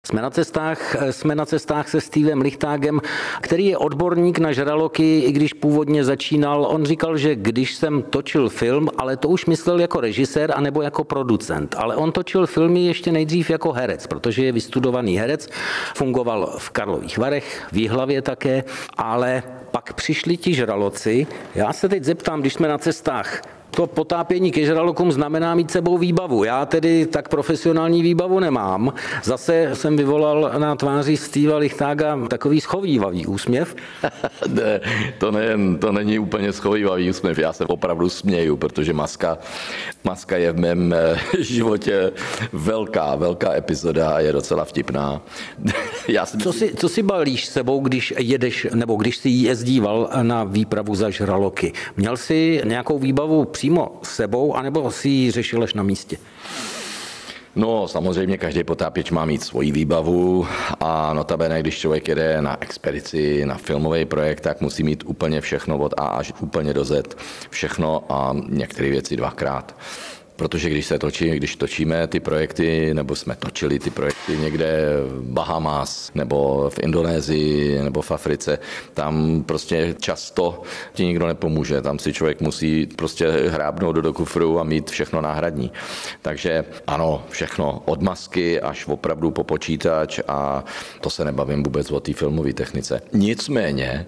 Jsme 0.08 0.22
na 0.22 0.30
cestách, 0.30 0.96
jsme 1.12 1.36
na 1.36 1.46
cestách 1.46 1.90
se 1.90 2.02
Stevem 2.02 2.42
Lichtágem, 2.42 3.02
který 3.42 3.66
je 3.66 3.78
odborník 3.78 4.40
na 4.40 4.52
žraloky, 4.52 5.20
i 5.20 5.32
když 5.32 5.54
původně 5.54 6.04
začínal. 6.04 6.68
On 6.70 6.86
říkal, 6.86 7.18
že 7.18 7.36
když 7.36 7.76
jsem 7.76 8.02
točil 8.02 8.50
film, 8.50 8.90
ale 8.98 9.18
to 9.18 9.28
už 9.28 9.46
myslel 9.46 9.80
jako 9.80 10.02
režisér 10.02 10.54
anebo 10.56 10.82
jako 10.82 11.04
producent, 11.04 11.76
ale 11.78 11.96
on 11.96 12.12
točil 12.12 12.48
filmy 12.48 12.86
ještě 12.86 13.12
nejdřív 13.12 13.50
jako 13.50 13.72
herec, 13.72 14.08
protože 14.08 14.46
je 14.46 14.52
vystudovaný 14.52 15.18
herec, 15.18 15.50
fungoval 15.96 16.56
v 16.58 16.70
Karlových 16.70 17.18
Varech, 17.18 17.68
v 17.72 17.78
Jihlavě 17.78 18.22
také, 18.22 18.64
ale 18.98 19.44
pak 19.72 19.94
přišli 19.94 20.38
ti 20.38 20.54
žraloci. 20.54 21.28
Já 21.56 21.74
se 21.74 21.90
teď 21.90 22.04
zeptám, 22.04 22.42
když 22.42 22.54
jsme 22.54 22.68
na 22.68 22.78
cestách, 22.78 23.42
to 23.72 23.88
potápění 23.88 24.52
ke 24.52 24.66
žralokům 24.66 25.12
znamená 25.12 25.56
mít 25.56 25.72
sebou 25.72 25.98
výbavu. 25.98 26.44
Já 26.44 26.66
tedy 26.66 27.06
tak 27.06 27.30
profesionální 27.30 28.02
výbavu 28.02 28.40
nemám. 28.40 28.94
Zase 29.24 29.70
jsem 29.74 29.98
vyvolal 29.98 30.52
na 30.58 30.76
tváři 30.76 31.18
Steva 31.18 31.58
Lichtága 31.58 32.20
takový 32.28 32.62
schovývavý 32.62 33.26
úsměv. 33.26 33.76
ne, 34.48 34.82
to, 35.18 35.32
ne, 35.32 35.48
to 35.80 35.92
není 35.92 36.20
úplně 36.20 36.54
schovývavý 36.54 37.10
úsměv. 37.10 37.40
Já 37.40 37.54
se 37.54 37.66
opravdu 37.66 38.10
směju, 38.10 38.58
protože 38.58 38.94
maska, 38.94 39.38
maska 40.04 40.38
je 40.38 40.52
v 40.52 40.58
mém 40.60 40.94
eh, 40.94 41.18
životě 41.44 42.12
velká, 42.54 43.16
velká 43.16 43.56
epizoda 43.56 44.10
a 44.10 44.20
je 44.20 44.34
docela 44.34 44.66
vtipná. 44.66 45.22
Já 46.08 46.26
si 46.26 46.38
co, 46.38 46.54
si, 46.54 46.76
co 46.76 46.90
si 46.90 47.04
balíš 47.04 47.46
sebou, 47.46 47.80
když 47.80 48.14
jedeš, 48.18 48.68
nebo 48.74 48.96
když 48.96 49.18
si 49.18 49.30
jezdíval 49.30 50.10
na 50.22 50.44
výpravu 50.44 50.96
za 50.96 51.10
žraloky? 51.10 51.74
Měl 51.98 52.18
jsi 52.18 52.62
nějakou 52.66 53.00
výbavu 53.00 53.46
přímo 53.58 54.00
sebou, 54.04 54.56
anebo 54.56 54.92
si 54.92 55.10
ji 55.10 55.32
řešil 55.32 55.64
až 55.64 55.74
na 55.74 55.84
místě? 55.84 56.18
No, 57.56 57.88
samozřejmě 57.88 58.38
každý 58.38 58.64
potápěč 58.64 59.12
má 59.12 59.26
mít 59.26 59.44
svoji 59.44 59.72
výbavu 59.72 60.48
a 60.80 61.14
notabene, 61.14 61.60
když 61.60 61.78
člověk 61.78 62.08
jede 62.08 62.42
na 62.42 62.62
expedici, 62.62 63.46
na 63.46 63.56
filmový 63.56 64.06
projekt, 64.06 64.42
tak 64.42 64.62
musí 64.62 64.84
mít 64.84 65.04
úplně 65.06 65.42
všechno 65.42 65.78
od 65.78 65.94
A 65.98 66.06
až 66.06 66.34
úplně 66.40 66.74
do 66.74 66.86
Z. 66.86 67.18
Všechno 67.50 68.04
a 68.10 68.36
některé 68.50 68.90
věci 68.90 69.18
dvakrát 69.18 69.76
protože 70.38 70.70
když 70.70 70.86
se 70.86 71.00
točí, 71.00 71.30
když 71.30 71.56
točíme 71.56 72.08
ty 72.08 72.20
projekty, 72.20 72.94
nebo 72.94 73.16
jsme 73.16 73.36
točili 73.36 73.80
ty 73.80 73.90
projekty 73.90 74.38
někde 74.38 74.88
v 75.08 75.22
Bahamas, 75.22 76.12
nebo 76.16 76.70
v 76.70 76.80
Indonésii, 76.80 77.84
nebo 77.84 78.02
v 78.02 78.12
Africe, 78.12 78.60
tam 78.94 79.44
prostě 79.44 79.96
často 80.00 80.62
ti 80.94 81.06
nikdo 81.06 81.28
nepomůže. 81.28 81.82
Tam 81.82 82.00
si 82.00 82.14
člověk 82.14 82.42
musí 82.42 82.86
prostě 82.86 83.28
hrábnout 83.28 83.96
do 83.96 84.14
kufru 84.14 84.60
a 84.60 84.64
mít 84.64 84.90
všechno 84.90 85.22
náhradní. 85.22 85.72
Takže 86.22 86.66
ano, 86.88 87.24
všechno 87.30 87.82
od 87.86 88.02
masky 88.02 88.62
až 88.62 88.88
opravdu 88.88 89.32
po 89.32 89.44
počítač 89.44 90.20
a 90.28 90.64
to 91.02 91.10
se 91.10 91.26
nebavím 91.26 91.64
vůbec 91.64 91.92
o 91.92 92.00
té 92.00 92.14
filmové 92.14 92.54
technice. 92.54 93.02
Nicméně 93.14 94.06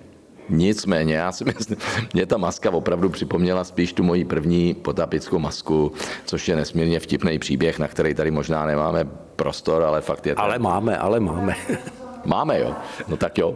Nicméně, 0.50 1.16
já 1.16 1.32
si 1.32 1.46
myslím, 1.46 1.78
mě 2.14 2.26
ta 2.26 2.38
maska 2.38 2.72
opravdu 2.72 3.10
připomněla 3.10 3.64
spíš 3.64 3.94
tu 3.94 4.04
moji 4.04 4.26
první 4.26 4.74
potápickou 4.74 5.40
masku, 5.40 5.92
což 6.26 6.48
je 6.48 6.56
nesmírně 6.56 7.00
vtipný 7.00 7.40
příběh, 7.40 7.80
na 7.80 7.88
který 7.88 8.14
tady 8.14 8.32
možná 8.32 8.66
nemáme 8.66 9.08
prostor, 9.36 9.84
ale 9.84 10.02
fakt 10.02 10.28
je 10.28 10.36
to. 10.36 10.42
Ale 10.42 10.60
máme, 10.60 10.98
ale 10.98 11.20
máme. 11.20 11.56
Máme, 12.26 12.60
jo. 12.60 12.76
No 13.08 13.18
tak 13.18 13.38
jo. 13.38 13.56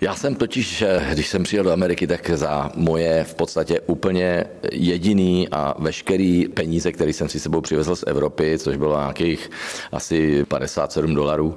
Já 0.00 0.14
jsem 0.14 0.34
totiž, 0.34 0.84
když 1.12 1.28
jsem 1.28 1.42
přijel 1.42 1.64
do 1.64 1.72
Ameriky, 1.72 2.06
tak 2.06 2.30
za 2.30 2.70
moje 2.74 3.24
v 3.24 3.34
podstatě 3.34 3.80
úplně 3.80 4.44
jediný 4.72 5.48
a 5.48 5.74
veškerý 5.78 6.48
peníze, 6.48 6.92
který 6.92 7.12
jsem 7.12 7.28
si 7.28 7.40
sebou 7.40 7.60
přivezl 7.60 7.96
z 7.96 8.04
Evropy, 8.06 8.58
což 8.58 8.76
bylo 8.76 8.98
nějakých 8.98 9.50
asi 9.92 10.44
57 10.44 11.14
dolarů, 11.14 11.56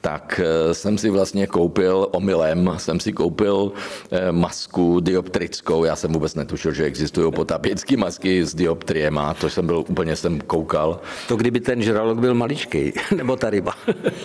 tak 0.00 0.40
eh, 0.44 0.74
jsem 0.74 0.98
si 0.98 1.10
vlastně 1.10 1.46
koupil 1.46 2.08
omylem, 2.12 2.74
jsem 2.76 3.00
si 3.00 3.12
koupil 3.12 3.72
eh, 4.10 4.32
masku 4.32 5.00
dioptrickou. 5.00 5.84
Já 5.84 5.96
jsem 5.96 6.12
vůbec 6.12 6.34
netušil, 6.34 6.72
že 6.72 6.84
existují 6.84 7.32
potápěcké 7.32 7.96
masky 7.96 8.44
s 8.44 8.54
dioptriema, 8.54 9.34
to 9.34 9.50
jsem 9.50 9.66
byl 9.66 9.84
úplně 9.88 10.16
jsem 10.16 10.40
koukal. 10.40 11.00
To 11.28 11.36
kdyby 11.36 11.60
ten 11.60 11.82
žralok 11.82 12.18
byl 12.18 12.34
maličký, 12.34 12.92
nebo 13.16 13.36
ta 13.36 13.50
ryba. 13.50 13.74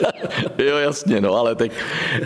jo, 0.57 0.77
jasně, 0.77 1.21
no, 1.21 1.35
ale 1.35 1.55
teď 1.55 1.71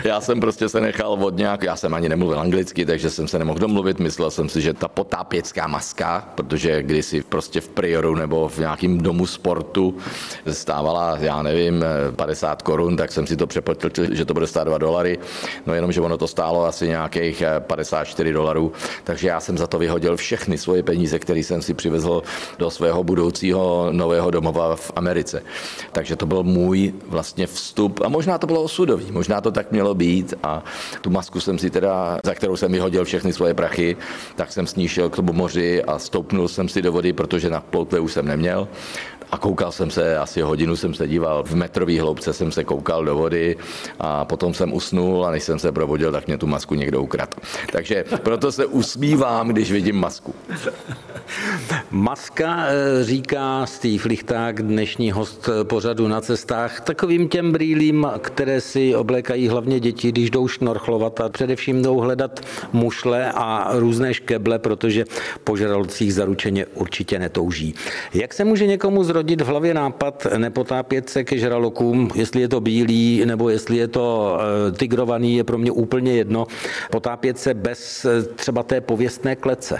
já 0.04 0.20
jsem 0.20 0.40
prostě 0.40 0.68
se 0.68 0.80
nechal 0.80 1.12
od 1.12 1.36
nějak, 1.36 1.62
já 1.62 1.76
jsem 1.76 1.94
ani 1.94 2.08
nemluvil 2.08 2.40
anglicky, 2.40 2.86
takže 2.86 3.10
jsem 3.10 3.28
se 3.28 3.38
nemohl 3.38 3.58
domluvit, 3.58 4.00
myslel 4.00 4.30
jsem 4.30 4.48
si, 4.48 4.60
že 4.60 4.72
ta 4.74 4.88
potápěcká 4.88 5.66
maska, 5.66 6.28
protože 6.34 6.82
kdysi 6.82 7.22
prostě 7.22 7.60
v 7.60 7.68
Prioru 7.68 8.14
nebo 8.14 8.48
v 8.48 8.58
nějakém 8.58 8.98
domu 8.98 9.26
sportu 9.26 9.96
stávala, 10.50 11.16
já 11.20 11.42
nevím, 11.42 11.84
50 12.16 12.62
korun, 12.62 12.96
tak 12.96 13.12
jsem 13.12 13.26
si 13.26 13.37
to 13.38 13.46
přeplatil, 13.46 13.90
že 14.12 14.24
to 14.24 14.34
bude 14.34 14.46
stát 14.46 14.64
2 14.64 14.78
dolary, 14.78 15.18
no 15.66 15.74
jenom, 15.74 15.92
že 15.92 16.00
ono 16.00 16.18
to 16.18 16.28
stálo 16.28 16.66
asi 16.66 16.88
nějakých 16.88 17.42
54 17.58 18.30
eh, 18.30 18.32
dolarů, 18.32 18.72
takže 19.04 19.28
já 19.28 19.40
jsem 19.40 19.58
za 19.58 19.66
to 19.66 19.78
vyhodil 19.78 20.16
všechny 20.16 20.58
svoje 20.58 20.82
peníze, 20.82 21.18
které 21.18 21.40
jsem 21.40 21.62
si 21.62 21.74
přivezl 21.74 22.22
do 22.58 22.70
svého 22.70 23.04
budoucího 23.04 23.88
nového 23.90 24.30
domova 24.30 24.76
v 24.76 24.92
Americe. 24.96 25.42
Takže 25.92 26.16
to 26.16 26.26
byl 26.26 26.42
můj 26.42 26.94
vlastně 27.06 27.46
vstup 27.46 28.00
a 28.04 28.08
možná 28.08 28.38
to 28.38 28.46
bylo 28.46 28.62
osudový, 28.62 29.12
možná 29.12 29.40
to 29.40 29.50
tak 29.50 29.72
mělo 29.72 29.94
být 29.94 30.34
a 30.42 30.64
tu 31.00 31.10
masku 31.10 31.40
jsem 31.40 31.58
si 31.58 31.70
teda, 31.70 32.18
za 32.24 32.34
kterou 32.34 32.56
jsem 32.56 32.72
vyhodil 32.72 33.04
všechny 33.04 33.32
svoje 33.32 33.54
prachy, 33.54 33.96
tak 34.36 34.52
jsem 34.52 34.66
s 34.66 34.76
ní 34.76 34.88
šel 34.88 35.08
k 35.10 35.16
tomu 35.16 35.32
moři 35.32 35.84
a 35.84 35.98
stoupnul 35.98 36.48
jsem 36.48 36.68
si 36.68 36.82
do 36.82 36.92
vody, 36.92 37.12
protože 37.12 37.50
na 37.50 37.60
ploutve 37.60 38.00
už 38.00 38.12
jsem 38.12 38.26
neměl. 38.26 38.68
A 39.32 39.38
koukal 39.38 39.72
jsem 39.72 39.90
se, 39.90 40.18
asi 40.18 40.40
hodinu 40.40 40.76
jsem 40.76 40.94
se 40.94 41.08
díval, 41.08 41.44
v 41.44 41.54
metrový 41.54 41.98
hloubce 41.98 42.32
jsem 42.32 42.52
se 42.52 42.64
koukal 42.64 43.04
do 43.04 43.16
vody 43.16 43.27
a 44.00 44.24
potom 44.24 44.54
jsem 44.54 44.72
usnul 44.72 45.26
a 45.26 45.30
než 45.30 45.42
jsem 45.42 45.58
se 45.58 45.72
probudil, 45.72 46.12
tak 46.12 46.26
mě 46.26 46.38
tu 46.38 46.46
masku 46.46 46.74
někdo 46.74 47.02
ukradl. 47.02 47.36
Takže 47.72 48.04
proto 48.22 48.52
se 48.52 48.66
usmívám, 48.66 49.48
když 49.48 49.72
vidím 49.72 49.96
masku. 49.96 50.34
Maska, 51.90 52.66
eh, 52.66 53.04
říká 53.04 53.66
Steve 53.66 54.02
Lichták, 54.08 54.62
dnešní 54.62 55.12
host 55.12 55.48
pořadu 55.62 56.08
na 56.08 56.20
cestách, 56.20 56.80
takovým 56.80 57.28
těm 57.28 57.52
brýlím, 57.52 58.06
které 58.18 58.60
si 58.60 58.94
oblékají 58.94 59.48
hlavně 59.48 59.80
děti, 59.80 60.12
když 60.12 60.30
jdou 60.30 60.48
šnorchlovat 60.48 61.20
a 61.20 61.28
především 61.28 61.82
jdou 61.82 61.98
hledat 61.98 62.40
mušle 62.72 63.32
a 63.34 63.70
různé 63.72 64.14
škeble, 64.14 64.58
protože 64.58 65.04
po 65.44 65.56
žralocích 65.56 66.14
zaručeně 66.14 66.66
určitě 66.66 67.18
netouží. 67.18 67.74
Jak 68.14 68.34
se 68.34 68.44
může 68.44 68.66
někomu 68.66 69.04
zrodit 69.04 69.40
v 69.40 69.46
hlavě 69.46 69.74
nápad 69.74 70.26
nepotápět 70.36 71.10
se 71.10 71.24
ke 71.24 71.38
žralokům, 71.38 72.10
jestli 72.14 72.40
je 72.40 72.48
to 72.48 72.60
bílý 72.60 73.17
nebo 73.26 73.48
jestli 73.48 73.76
je 73.76 73.88
to 73.88 74.38
eh, 74.40 74.72
tigrovaný, 74.72 75.36
je 75.36 75.44
pro 75.44 75.58
mě 75.58 75.70
úplně 75.70 76.12
jedno, 76.12 76.46
potápět 76.90 77.38
se 77.38 77.54
bez 77.54 78.04
eh, 78.04 78.22
třeba 78.22 78.62
té 78.62 78.80
pověstné 78.80 79.36
klece? 79.36 79.78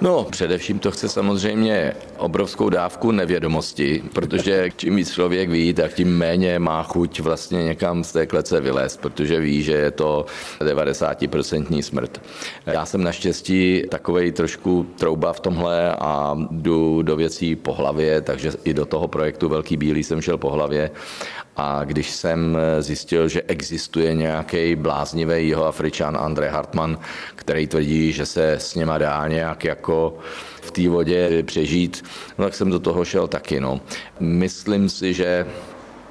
No, 0.00 0.26
především 0.30 0.78
to 0.78 0.90
chce 0.90 1.08
samozřejmě 1.08 1.92
obrovskou 2.16 2.68
dávku 2.68 3.10
nevědomosti, 3.10 4.02
protože 4.12 4.70
čím 4.76 4.96
víc 4.96 5.12
člověk 5.12 5.50
ví, 5.50 5.74
tak 5.74 5.94
tím 5.94 6.18
méně 6.18 6.58
má 6.58 6.82
chuť 6.82 7.20
vlastně 7.20 7.64
někam 7.64 8.04
z 8.04 8.12
té 8.12 8.26
klece 8.26 8.60
vylézt, 8.60 9.00
protože 9.00 9.40
ví, 9.40 9.62
že 9.62 9.72
je 9.72 9.90
to 9.90 10.26
90% 10.60 11.82
smrt. 11.82 12.22
Já 12.66 12.86
jsem 12.86 13.02
naštěstí 13.02 13.82
takovej 13.90 14.32
trošku 14.32 14.86
trouba 14.98 15.32
v 15.32 15.40
tomhle 15.40 15.94
a 15.94 16.38
jdu 16.50 17.02
do 17.02 17.16
věcí 17.16 17.56
po 17.56 17.72
hlavě, 17.72 18.20
takže 18.20 18.52
i 18.64 18.74
do 18.74 18.86
toho 18.86 19.08
projektu 19.08 19.48
Velký 19.48 19.76
bílý 19.76 20.02
jsem 20.02 20.20
šel 20.20 20.38
po 20.38 20.50
hlavě 20.50 20.90
a 21.56 21.84
když 21.84 22.10
jsem 22.10 22.58
zjistil, 22.80 23.28
že 23.28 23.42
existuje 23.42 24.14
nějaký 24.14 24.76
bláznivý 24.76 25.48
jeho 25.48 25.66
Afričan 25.66 26.16
André 26.16 26.48
Hartmann, 26.48 26.98
který 27.36 27.66
tvrdí, 27.66 28.12
že 28.12 28.26
se 28.26 28.52
s 28.52 28.74
něma 28.74 28.98
dá 28.98 29.28
nějak 29.28 29.64
jako 29.64 30.18
v 30.62 30.70
té 30.70 30.88
vodě 30.88 31.42
přežít, 31.42 32.04
no 32.38 32.44
tak 32.44 32.54
jsem 32.54 32.70
do 32.70 32.78
toho 32.78 33.04
šel 33.04 33.28
taky. 33.28 33.60
No. 33.60 33.80
Myslím 34.20 34.88
si, 34.88 35.14
že 35.14 35.46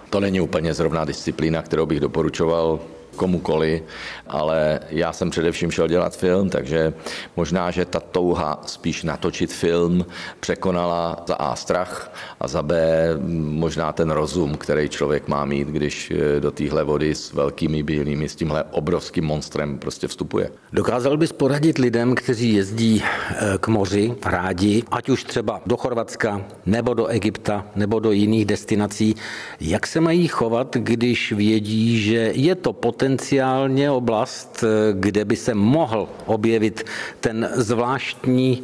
to 0.10 0.20
není 0.20 0.42
úplně 0.42 0.74
zrovna 0.74 1.06
disciplína, 1.06 1.62
kterou 1.62 1.86
bych 1.86 2.00
doporučoval 2.00 2.80
komukoli, 3.16 3.84
ale 4.28 4.80
já 4.90 5.14
jsem 5.14 5.30
především 5.30 5.72
šel 5.72 5.88
dělat 5.88 6.18
film, 6.18 6.50
takže 6.50 6.94
možná, 7.36 7.72
že 7.72 7.86
ta 7.86 8.00
touha 8.00 8.62
spíš 8.66 9.04
natočit 9.04 9.54
film 9.54 10.06
překonala 10.40 11.24
za 11.28 11.36
A 11.36 11.56
strach 11.56 12.14
a 12.40 12.48
za 12.48 12.64
B 12.64 13.08
možná 13.30 13.92
ten 13.92 14.12
rozum, 14.12 14.56
který 14.56 14.90
člověk 14.90 15.28
má 15.28 15.46
mít, 15.46 15.68
když 15.68 16.12
eh, 16.12 16.40
do 16.40 16.52
téhle 16.52 16.84
vody 16.84 17.16
s 17.16 17.34
velkými 17.34 17.84
bílými, 17.84 18.30
s 18.30 18.36
tímhle 18.36 18.64
obrovským 18.64 19.26
monstrem 19.26 19.78
prostě 19.78 20.08
vstupuje. 20.08 20.50
Dokázal 20.74 21.18
bys 21.18 21.32
poradit 21.32 21.78
lidem, 21.78 22.16
kteří 22.16 22.54
jezdí 22.54 23.04
eh, 23.04 23.36
k 23.60 23.68
moři 23.68 24.16
rádi, 24.26 24.84
ať 24.92 25.10
už 25.10 25.24
třeba 25.24 25.62
do 25.66 25.78
Chorvatska, 25.78 26.42
nebo 26.66 26.94
do 26.94 27.08
Egypta, 27.08 27.66
nebo 27.76 28.00
do 28.00 28.12
jiných 28.12 28.46
destinací, 28.46 29.16
jak 29.62 29.88
se 29.88 30.02
mají 30.02 30.28
chovat, 30.28 30.76
když 30.76 31.32
vědí, 31.32 32.02
že 32.02 32.32
je 32.36 32.56
to 32.56 32.74
potenciál 32.74 33.03
potenciálně 33.04 33.92
oblast, 33.92 34.64
eh, 34.64 34.94
kde 34.94 35.26
by 35.26 35.36
se 35.36 35.54
mohl 35.54 36.10
objevit 36.26 36.86
ten 37.20 37.50
zvláštní 37.56 38.64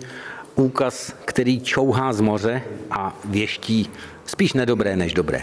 úkaz, 0.55 1.13
který 1.25 1.60
čouhá 1.60 2.13
z 2.13 2.22
moře 2.22 2.62
a 2.91 3.19
věští 3.25 3.89
spíš 4.25 4.53
nedobré 4.53 4.96
než 4.96 5.13
dobré. 5.13 5.41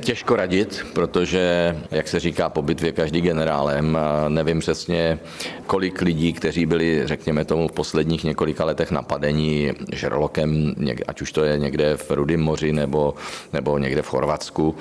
Těžko 0.00 0.36
radit, 0.36 0.86
protože, 0.94 1.76
jak 1.90 2.08
se 2.08 2.20
říká 2.20 2.48
po 2.48 2.62
bitvě 2.62 2.92
každý 2.92 3.20
generálem, 3.20 3.98
nevím 4.28 4.60
přesně, 4.60 5.18
kolik 5.66 6.02
lidí, 6.02 6.32
kteří 6.32 6.66
byli, 6.66 7.02
řekněme 7.04 7.44
tomu, 7.44 7.68
v 7.68 7.72
posledních 7.72 8.24
několika 8.24 8.64
letech 8.64 8.90
napadení 8.90 9.72
žralokem, 9.92 10.74
ať 11.08 11.22
už 11.22 11.32
to 11.32 11.44
je 11.44 11.58
někde 11.58 11.96
v 11.96 12.10
Rudém 12.10 12.40
moři 12.40 12.72
nebo, 12.72 13.14
nebo 13.52 13.78
někde 13.78 14.02
v 14.02 14.06
Chorvatsku, 14.06 14.74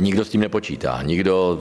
Nikdo 0.00 0.24
s 0.24 0.28
tím 0.28 0.40
nepočítá, 0.40 1.02
nikdo, 1.02 1.60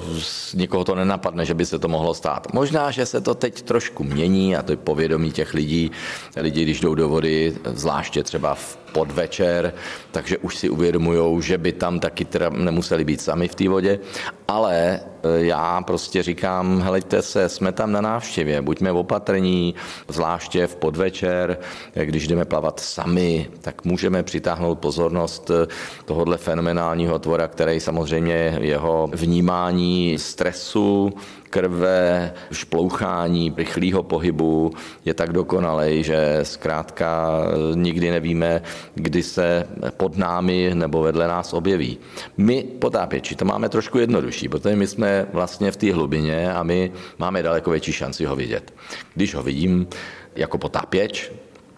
nikoho 0.54 0.84
to 0.84 0.96
nenapadne, 0.96 1.46
že 1.46 1.54
by 1.54 1.66
se 1.66 1.80
to 1.80 1.88
mohlo 1.88 2.14
stát. 2.14 2.54
Možná, 2.54 2.92
že 2.92 3.06
se 3.06 3.22
to 3.22 3.36
teď 3.36 3.62
trošku 3.62 4.04
mění 4.04 4.56
a 4.56 4.64
to 4.64 4.72
je 4.72 4.78
povědomí 4.78 5.32
těch 5.32 5.54
lidí. 5.54 5.92
Lidi, 6.36 6.64
když 6.64 6.80
jdou 6.80 6.96
do 6.96 7.10
vody, 7.10 7.56
zvláště 7.66 8.24
třeba 8.24 8.56
v 8.56 8.83
podvečer, 8.94 9.74
takže 10.12 10.38
už 10.38 10.58
si 10.58 10.70
uvědomují, 10.70 11.42
že 11.42 11.58
by 11.58 11.72
tam 11.72 12.00
taky 12.00 12.26
teda 12.26 12.50
nemuseli 12.50 13.04
být 13.04 13.22
sami 13.22 13.48
v 13.48 13.56
té 13.56 13.70
vodě, 13.70 14.00
ale 14.48 14.76
e, 14.78 15.00
já 15.46 15.82
prostě 15.82 16.24
říkám, 16.24 16.82
helejte 16.82 17.22
se, 17.22 17.50
jsme 17.50 17.72
tam 17.72 17.92
na 17.92 18.02
návštěvě, 18.02 18.62
buďme 18.62 18.92
opatrní, 18.92 19.76
zvláště 20.08 20.68
v 20.68 20.76
podvečer, 20.76 21.58
když 21.94 22.28
jdeme 22.28 22.46
plavat 22.46 22.80
sami, 22.80 23.50
tak 23.62 23.86
můžeme 23.86 24.24
přitáhnout 24.24 24.80
pozornost 24.80 25.50
e, 25.50 25.68
tohohle 26.06 26.38
fenomenálního 26.38 27.20
tvora, 27.20 27.48
který 27.48 27.80
samozřejmě 27.80 28.58
jeho 28.62 29.10
vnímání 29.14 30.20
stresu, 30.20 31.14
krve, 31.54 32.34
šplouchání, 32.52 33.54
rychlého 33.58 34.04
pohybu 34.04 34.72
je 35.06 35.14
tak 35.14 35.34
dokonalej, 35.34 36.04
že 36.04 36.40
zkrátka 36.44 37.32
nikdy 37.76 38.12
nevíme, 38.12 38.62
kdy 38.96 39.24
se 39.24 39.68
pod 39.98 40.18
námi 40.18 40.72
nebo 40.74 41.02
vedle 41.02 41.28
nás 41.28 41.54
objeví. 41.54 41.98
My 42.38 42.64
potápěči 42.64 43.36
to 43.36 43.46
máme 43.46 43.70
trošku 43.70 44.00
jednodušší, 44.00 44.50
protože 44.50 44.76
my 44.76 44.88
jsme 44.88 45.28
vlastně 45.34 45.72
v 45.72 45.78
té 45.78 45.94
hlubině 45.94 46.54
a 46.54 46.64
my 46.64 46.92
máme 47.18 47.44
daleko 47.44 47.72
větší 47.72 47.94
šanci 47.94 48.26
ho 48.26 48.36
vidět. 48.36 48.74
Když 49.14 49.36
ho 49.36 49.44
vidím 49.44 49.88
jako 50.36 50.58
potápěč, 50.58 51.32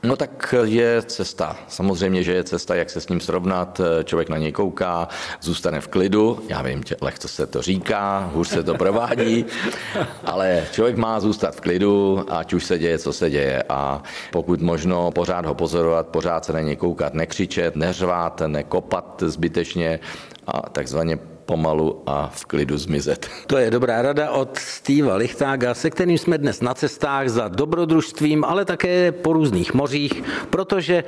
No 0.05 0.15
tak 0.15 0.55
je 0.63 1.01
cesta. 1.01 1.57
Samozřejmě, 1.67 2.23
že 2.23 2.33
je 2.33 2.43
cesta, 2.43 2.75
jak 2.75 2.89
se 2.89 3.01
s 3.01 3.09
ním 3.09 3.19
srovnat. 3.19 3.81
Člověk 4.03 4.29
na 4.29 4.37
něj 4.37 4.51
kouká, 4.51 5.07
zůstane 5.41 5.81
v 5.81 5.87
klidu. 5.87 6.39
Já 6.49 6.61
vím, 6.61 6.83
lehce 7.01 7.27
se 7.27 7.47
to 7.47 7.61
říká, 7.61 8.29
hůř 8.33 8.47
se 8.47 8.63
to 8.63 8.75
provádí, 8.75 9.45
ale 10.23 10.63
člověk 10.71 10.97
má 10.97 11.19
zůstat 11.19 11.55
v 11.55 11.61
klidu, 11.61 12.25
ať 12.29 12.53
už 12.53 12.65
se 12.65 12.79
děje, 12.79 12.97
co 12.99 13.13
se 13.13 13.29
děje. 13.29 13.63
A 13.69 14.03
pokud 14.31 14.61
možno 14.61 15.11
pořád 15.11 15.45
ho 15.45 15.55
pozorovat, 15.55 16.07
pořád 16.07 16.45
se 16.45 16.53
na 16.53 16.61
něj 16.61 16.75
koukat, 16.75 17.13
nekřičet, 17.13 17.75
neřvát, 17.75 18.41
nekopat 18.47 19.23
zbytečně 19.25 19.99
a 20.47 20.69
takzvaně 20.69 21.19
pomalu 21.45 22.03
a 22.05 22.27
v 22.33 22.45
klidu 22.45 22.77
zmizet. 22.77 23.29
To 23.47 23.57
je 23.57 23.71
dobrá 23.71 24.01
rada 24.01 24.31
od 24.31 24.57
Steva 24.57 25.15
Lichtága, 25.15 25.73
se 25.73 25.89
kterým 25.89 26.17
jsme 26.17 26.37
dnes 26.37 26.61
na 26.61 26.73
cestách 26.73 27.29
za 27.29 27.47
dobrodružstvím, 27.47 28.43
ale 28.43 28.65
také 28.65 29.11
po 29.11 29.33
různých 29.33 29.73
mořích, 29.73 30.23
protože 30.49 31.03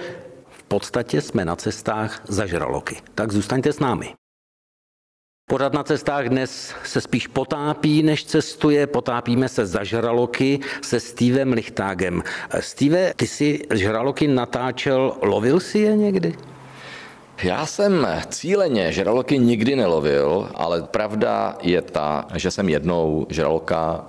v 0.50 0.63
podstatě 0.63 1.22
jsme 1.22 1.46
na 1.46 1.56
cestách 1.56 2.22
za 2.27 2.46
žraloky. 2.46 2.98
Tak 3.15 3.32
zůstaňte 3.32 3.74
s 3.74 3.79
námi. 3.79 4.13
Pořád 5.50 5.74
na 5.74 5.84
cestách 5.84 6.29
dnes 6.29 6.75
se 6.84 7.01
spíš 7.01 7.27
potápí, 7.27 8.03
než 8.03 8.25
cestuje. 8.25 8.88
Potápíme 8.88 9.50
se 9.50 9.65
za 9.65 9.84
žraloky 9.84 10.60
se 10.82 11.00
Stevem 11.00 11.53
Lichtágem. 11.53 12.24
Steve, 12.60 13.13
ty 13.15 13.27
si 13.27 13.62
žraloky 13.74 14.27
natáčel, 14.27 15.17
lovil 15.22 15.60
si 15.60 15.79
je 15.79 15.96
někdy? 15.96 16.36
Já 17.44 17.65
jsem 17.65 18.08
cíleně 18.29 18.91
žraloky 18.91 19.39
nikdy 19.39 19.75
nelovil, 19.75 20.50
ale 20.56 20.84
pravda 20.84 21.58
je 21.62 21.82
ta, 21.82 22.27
že 22.36 22.51
jsem 22.51 22.70
jednou 22.70 23.27
žraloka 23.29 24.06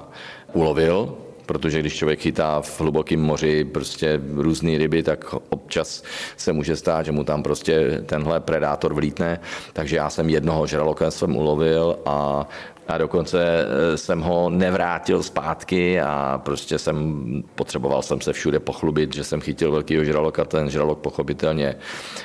ulovil, 0.52 1.16
protože 1.46 1.80
když 1.80 1.94
člověk 1.96 2.20
chytá 2.20 2.60
v 2.60 2.80
hlubokém 2.80 3.20
moři 3.20 3.64
prostě 3.64 4.20
různé 4.34 4.78
ryby, 4.78 5.02
tak 5.02 5.34
občas 5.48 6.02
se 6.36 6.52
může 6.52 6.76
stát, 6.76 7.06
že 7.06 7.12
mu 7.12 7.24
tam 7.24 7.42
prostě 7.42 8.02
tenhle 8.06 8.40
predátor 8.40 8.94
vlítne. 8.94 9.40
Takže 9.72 9.96
já 9.96 10.10
jsem 10.10 10.28
jednoho 10.28 10.66
žraloka 10.66 11.10
jsem 11.10 11.36
ulovil 11.36 11.98
a 12.06 12.48
a 12.88 12.98
dokonce 12.98 13.44
eh, 13.44 13.96
jsem 13.96 14.20
ho 14.20 14.50
nevrátil 14.50 15.22
zpátky 15.22 16.00
a 16.00 16.40
prostě 16.44 16.78
jsem, 16.78 17.26
potřeboval 17.54 18.02
jsem 18.02 18.20
se 18.20 18.32
všude 18.32 18.60
pochlubit, 18.60 19.14
že 19.14 19.24
jsem 19.24 19.40
chytil 19.40 19.72
velkýho 19.72 20.04
žraloka, 20.04 20.44
ten 20.44 20.70
žralok 20.70 20.98
pochopitelně 20.98 21.76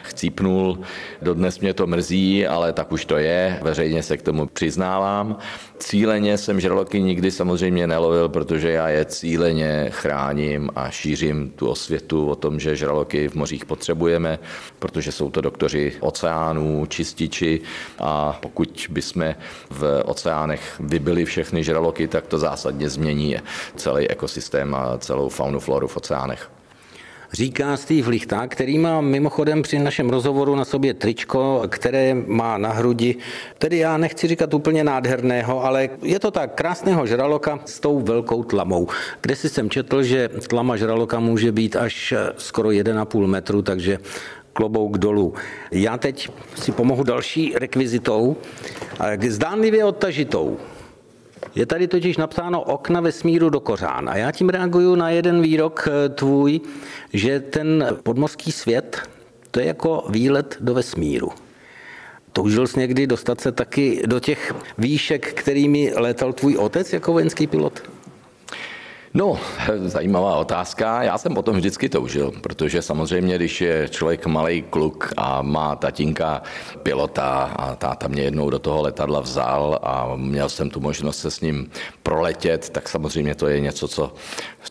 chcípnul. 0.03 0.79
Dodnes 1.22 1.60
mě 1.60 1.74
to 1.74 1.88
mrzí, 1.88 2.48
ale 2.48 2.74
tak 2.74 2.91
už 2.91 3.05
to 3.05 3.17
je, 3.17 3.60
veřejně 3.62 4.03
se 4.03 4.17
k 4.17 4.22
tomu 4.22 4.48
přiznávám. 4.48 5.38
Cíleně 5.77 6.38
jsem 6.38 6.60
žraloky 6.60 7.01
nikdy 7.01 7.32
samozřejmě 7.32 7.88
nelovil, 7.88 8.29
protože 8.29 8.72
já 8.72 8.89
je 8.89 9.05
cíleně 9.05 9.88
chráním 9.89 10.70
a 10.75 10.89
šířím 10.89 11.50
tu 11.55 11.67
osvětu 11.67 12.29
o 12.29 12.36
tom, 12.36 12.60
že 12.60 12.75
žraloky 12.75 13.27
v 13.27 13.36
mořích 13.36 13.65
potřebujeme, 13.65 14.39
protože 14.79 15.12
jsou 15.12 15.32
to 15.32 15.41
doktoři 15.41 15.93
oceánů, 16.00 16.86
čističi 16.86 17.62
a 18.00 18.38
pokud 18.41 18.88
bychom 18.89 19.36
v 19.70 20.01
oceánech 20.05 20.52
vybili 20.79 21.25
všechny 21.25 21.63
žraloky, 21.63 22.07
tak 22.07 22.27
to 22.27 22.39
zásadně 22.39 22.89
změní 22.89 23.37
celý 23.75 24.09
ekosystém 24.09 24.75
a 24.75 24.98
celou 24.98 25.29
faunu 25.29 25.59
floru 25.59 25.87
v 25.87 25.98
oceánech 25.98 26.50
říká 27.33 27.77
Steve 27.77 28.09
Lichta, 28.09 28.48
který 28.48 28.77
má 28.77 29.01
mimochodem 29.01 29.61
při 29.61 29.79
našem 29.79 30.09
rozhovoru 30.09 30.55
na 30.55 30.66
sobě 30.66 30.94
tričko, 30.94 31.63
které 31.68 32.16
má 32.27 32.57
na 32.57 32.72
hrudi, 32.72 33.16
tedy 33.57 33.77
já 33.77 33.98
nechci 33.98 34.27
říkat 34.27 34.53
úplně 34.53 34.83
nádherného, 34.83 35.66
ale 35.66 35.89
je 36.01 36.20
to 36.20 36.31
tak 36.31 36.55
krásného 36.55 37.05
žraloka 37.05 37.59
s 37.66 37.79
tou 37.79 38.00
velkou 38.00 38.44
tlamou. 38.44 38.87
Kde 39.22 39.35
si 39.35 39.50
jsem 39.50 39.70
četl, 39.70 40.03
že 40.03 40.29
tlama 40.48 40.77
žraloka 40.77 41.20
může 41.20 41.51
být 41.51 41.75
až 41.75 42.13
skoro 42.37 42.70
1,5 42.70 43.27
metru, 43.27 43.61
takže 43.61 44.00
klobouk 44.53 44.98
dolů. 44.98 45.33
Já 45.72 45.98
teď 45.98 46.29
si 46.55 46.72
pomohu 46.72 47.03
další 47.03 47.53
rekvizitou, 47.55 48.35
zdánlivě 49.29 49.85
odtažitou. 49.85 50.57
Je 51.55 51.66
tady 51.66 51.87
totiž 51.87 52.18
napsáno 52.18 52.61
okna 52.61 53.01
vesmíru 53.01 53.50
do 53.50 53.59
kořán 53.59 54.09
a 54.09 54.18
já 54.18 54.31
tím 54.31 54.50
reaguju 54.50 54.96
na 54.96 55.09
jeden 55.09 55.42
výrok 55.42 55.87
eh, 55.87 56.09
tvůj, 56.09 56.61
že 57.13 57.39
ten 57.39 57.98
podmořský 58.03 58.51
svět, 58.51 59.01
to 59.51 59.59
je 59.59 59.66
jako 59.66 60.05
výlet 60.09 60.57
do 60.59 60.74
vesmíru. 60.74 61.29
Toužil 62.33 62.68
jsi 62.68 62.79
někdy 62.79 63.07
dostat 63.07 63.42
se 63.42 63.51
taky 63.51 64.01
do 64.05 64.20
těch 64.20 64.55
výšek, 64.77 65.33
kterými 65.33 65.94
létal 65.96 66.33
tvůj 66.33 66.57
otec 66.57 66.94
jako 66.94 67.13
vojenský 67.13 67.48
pilot? 67.48 67.83
No, 69.13 69.39
zajímavá 69.85 70.35
otázka. 70.35 71.03
Já 71.03 71.17
jsem 71.17 71.33
potom 71.33 71.55
vždycky 71.55 71.89
toužil, 71.89 72.31
protože 72.41 72.81
samozřejmě, 72.81 73.35
když 73.35 73.61
je 73.61 73.89
člověk 73.89 74.25
malý 74.25 74.61
kluk 74.61 75.13
a 75.17 75.41
má 75.41 75.75
tatínka 75.75 76.41
pilota 76.83 77.43
a 77.55 77.75
táta 77.75 78.07
mě 78.07 78.21
jednou 78.21 78.49
do 78.49 78.59
toho 78.59 78.81
letadla 78.81 79.19
vzal 79.19 79.79
a 79.83 80.15
měl 80.15 80.49
jsem 80.49 80.69
tu 80.69 80.79
možnost 80.79 81.19
se 81.19 81.31
s 81.31 81.41
ním 81.41 81.69
proletět, 82.03 82.69
tak 82.69 82.89
samozřejmě 82.89 83.35
to 83.35 83.47
je 83.47 83.59
něco, 83.59 83.87
co, 83.87 84.13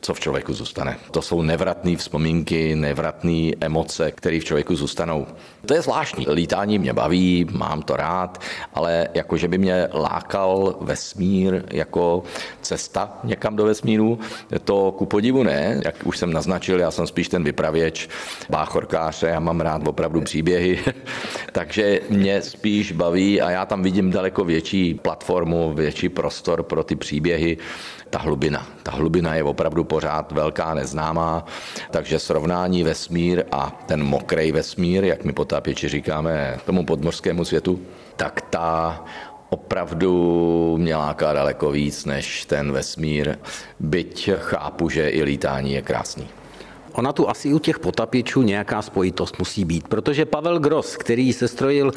co 0.00 0.14
v 0.14 0.20
člověku 0.20 0.54
zůstane. 0.54 0.96
To 1.10 1.22
jsou 1.22 1.42
nevratné 1.42 1.96
vzpomínky, 1.96 2.76
nevratné 2.76 3.50
emoce, 3.60 4.12
které 4.12 4.40
v 4.40 4.44
člověku 4.44 4.76
zůstanou. 4.76 5.26
To 5.66 5.74
je 5.74 5.82
zvláštní. 5.82 6.26
Lítání 6.28 6.78
mě 6.78 6.92
baví, 6.92 7.46
mám 7.52 7.82
to 7.82 7.96
rád, 7.96 8.40
ale 8.74 9.08
jakože 9.14 9.48
by 9.48 9.58
mě 9.58 9.88
lákal 9.94 10.76
vesmír 10.80 11.64
jako 11.70 12.22
cesta 12.62 13.18
někam 13.24 13.56
do 13.56 13.64
vesmíru, 13.64 14.18
to 14.64 14.92
ku 14.92 15.06
podivu 15.06 15.42
ne, 15.42 15.80
jak 15.84 15.94
už 16.04 16.18
jsem 16.18 16.32
naznačil, 16.32 16.80
já 16.80 16.90
jsem 16.90 17.06
spíš 17.06 17.28
ten 17.28 17.44
vypravěč, 17.44 18.08
báchorkáře, 18.50 19.26
já 19.26 19.40
mám 19.40 19.60
rád 19.60 19.88
opravdu 19.88 20.20
příběhy, 20.20 20.78
takže 21.52 22.00
mě 22.10 22.42
spíš 22.42 22.92
baví 22.92 23.40
a 23.40 23.50
já 23.50 23.66
tam 23.66 23.82
vidím 23.82 24.10
daleko 24.10 24.44
větší 24.44 24.94
platformu, 24.94 25.74
větší 25.74 26.08
prostor 26.08 26.62
pro 26.62 26.84
ty 26.84 26.96
příběhy, 26.96 27.56
ta 28.12 28.18
hlubina. 28.18 28.66
Ta 28.82 28.92
hlubina 28.92 29.34
je 29.34 29.42
opravdu 29.42 29.84
pořád 29.84 30.32
velká, 30.32 30.74
neznámá, 30.74 31.44
takže 31.90 32.18
srovnání 32.18 32.84
vesmír 32.84 33.44
a 33.52 33.82
ten 33.86 34.04
mokrej 34.04 34.52
vesmír, 34.52 35.04
jak 35.04 35.24
my 35.24 35.32
potápěči 35.32 35.88
říkáme 35.88 36.58
tomu 36.66 36.84
podmořskému 36.84 37.44
světu, 37.44 37.80
tak 38.16 38.40
ta 38.40 39.04
opravdu 39.48 40.76
mě 40.78 40.96
láká 40.96 41.32
daleko 41.32 41.70
víc 41.70 42.04
než 42.04 42.44
ten 42.44 42.72
vesmír, 42.72 43.36
byť 43.80 44.30
chápu, 44.36 44.88
že 44.88 45.08
i 45.08 45.22
lítání 45.22 45.72
je 45.72 45.82
krásný. 45.82 46.41
Ona 46.92 47.12
tu 47.12 47.28
asi 47.28 47.54
u 47.54 47.58
těch 47.58 47.78
potapěčů 47.78 48.42
nějaká 48.42 48.82
spojitost 48.82 49.38
musí 49.38 49.64
být, 49.64 49.88
protože 49.88 50.24
Pavel 50.24 50.58
Gross, 50.58 50.96
který 50.96 51.32
se 51.32 51.48
strojil 51.48 51.92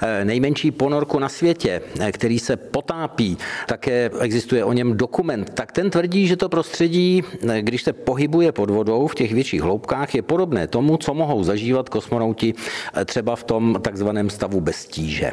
eh, 0.00 0.24
nejmenší 0.24 0.70
ponorku 0.70 1.18
na 1.18 1.28
světě, 1.28 1.82
eh, 2.00 2.12
který 2.12 2.38
se 2.38 2.56
potápí, 2.56 3.38
také 3.66 4.10
existuje 4.20 4.64
o 4.64 4.72
něm 4.72 4.96
dokument, 4.96 5.50
tak 5.54 5.72
ten 5.72 5.90
tvrdí, 5.90 6.26
že 6.26 6.36
to 6.36 6.48
prostředí, 6.48 7.24
eh, 7.48 7.62
když 7.62 7.82
se 7.82 7.92
pohybuje 7.92 8.52
pod 8.52 8.70
vodou 8.70 9.06
v 9.06 9.14
těch 9.14 9.32
větších 9.32 9.62
hloubkách, 9.62 10.14
je 10.14 10.22
podobné 10.22 10.66
tomu, 10.66 10.96
co 10.96 11.14
mohou 11.14 11.44
zažívat 11.44 11.88
kosmonauti 11.88 12.54
třeba 13.04 13.36
v 13.36 13.44
tom 13.44 13.78
takzvaném 13.82 14.30
stavu 14.30 14.60
bez 14.60 14.86
tíže. 14.86 15.32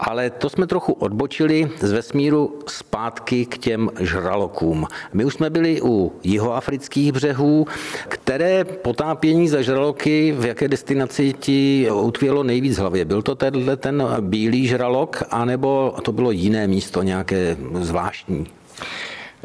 Ale 0.00 0.30
to 0.30 0.50
jsme 0.50 0.66
trochu 0.66 0.92
odbočili 0.92 1.70
z 1.80 1.92
vesmíru 1.92 2.58
zpátky 2.66 3.46
k 3.46 3.58
těm 3.58 3.90
žralokům. 4.00 4.86
My 5.12 5.24
už 5.24 5.34
jsme 5.34 5.50
byli 5.50 5.80
u 5.82 6.12
jihoafrických 6.22 7.12
břehů, 7.12 7.66
které 8.08 8.53
potápění 8.64 9.48
za 9.48 9.62
žraloky 9.62 10.34
v 10.38 10.46
jaké 10.46 10.68
destinaci 10.68 11.32
ti 11.32 11.88
utvělo 11.90 12.42
nejvíc 12.42 12.78
hlavě? 12.78 13.04
Byl 13.04 13.22
to 13.22 13.34
tenhle 13.34 13.76
ten 13.76 14.06
bílý 14.20 14.66
žralok, 14.66 15.22
anebo 15.30 15.94
to 16.02 16.12
bylo 16.12 16.30
jiné 16.30 16.66
místo, 16.66 17.02
nějaké 17.02 17.56
zvláštní? 17.80 18.46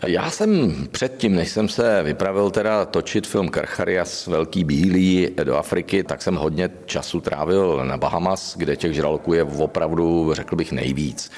Já 0.08 0.32
jsem 0.32 0.74
předtím, 0.92 1.36
než 1.36 1.50
jsem 1.50 1.70
se 1.70 2.04
vypravil 2.04 2.52
teda 2.52 2.86
točit 2.86 3.28
film 3.28 3.50
Karcharias 3.50 4.28
Velký 4.28 4.64
bílý 4.64 5.30
do 5.44 5.56
Afriky, 5.56 6.04
tak 6.04 6.22
jsem 6.22 6.36
hodně 6.36 6.70
času 6.86 7.22
trávil 7.22 7.86
na 7.86 7.98
Bahamas, 7.98 8.58
kde 8.58 8.76
těch 8.76 8.94
žraloků 8.94 9.34
je 9.34 9.44
opravdu, 9.44 10.34
řekl 10.34 10.56
bych, 10.56 10.72
nejvíc. 10.72 11.32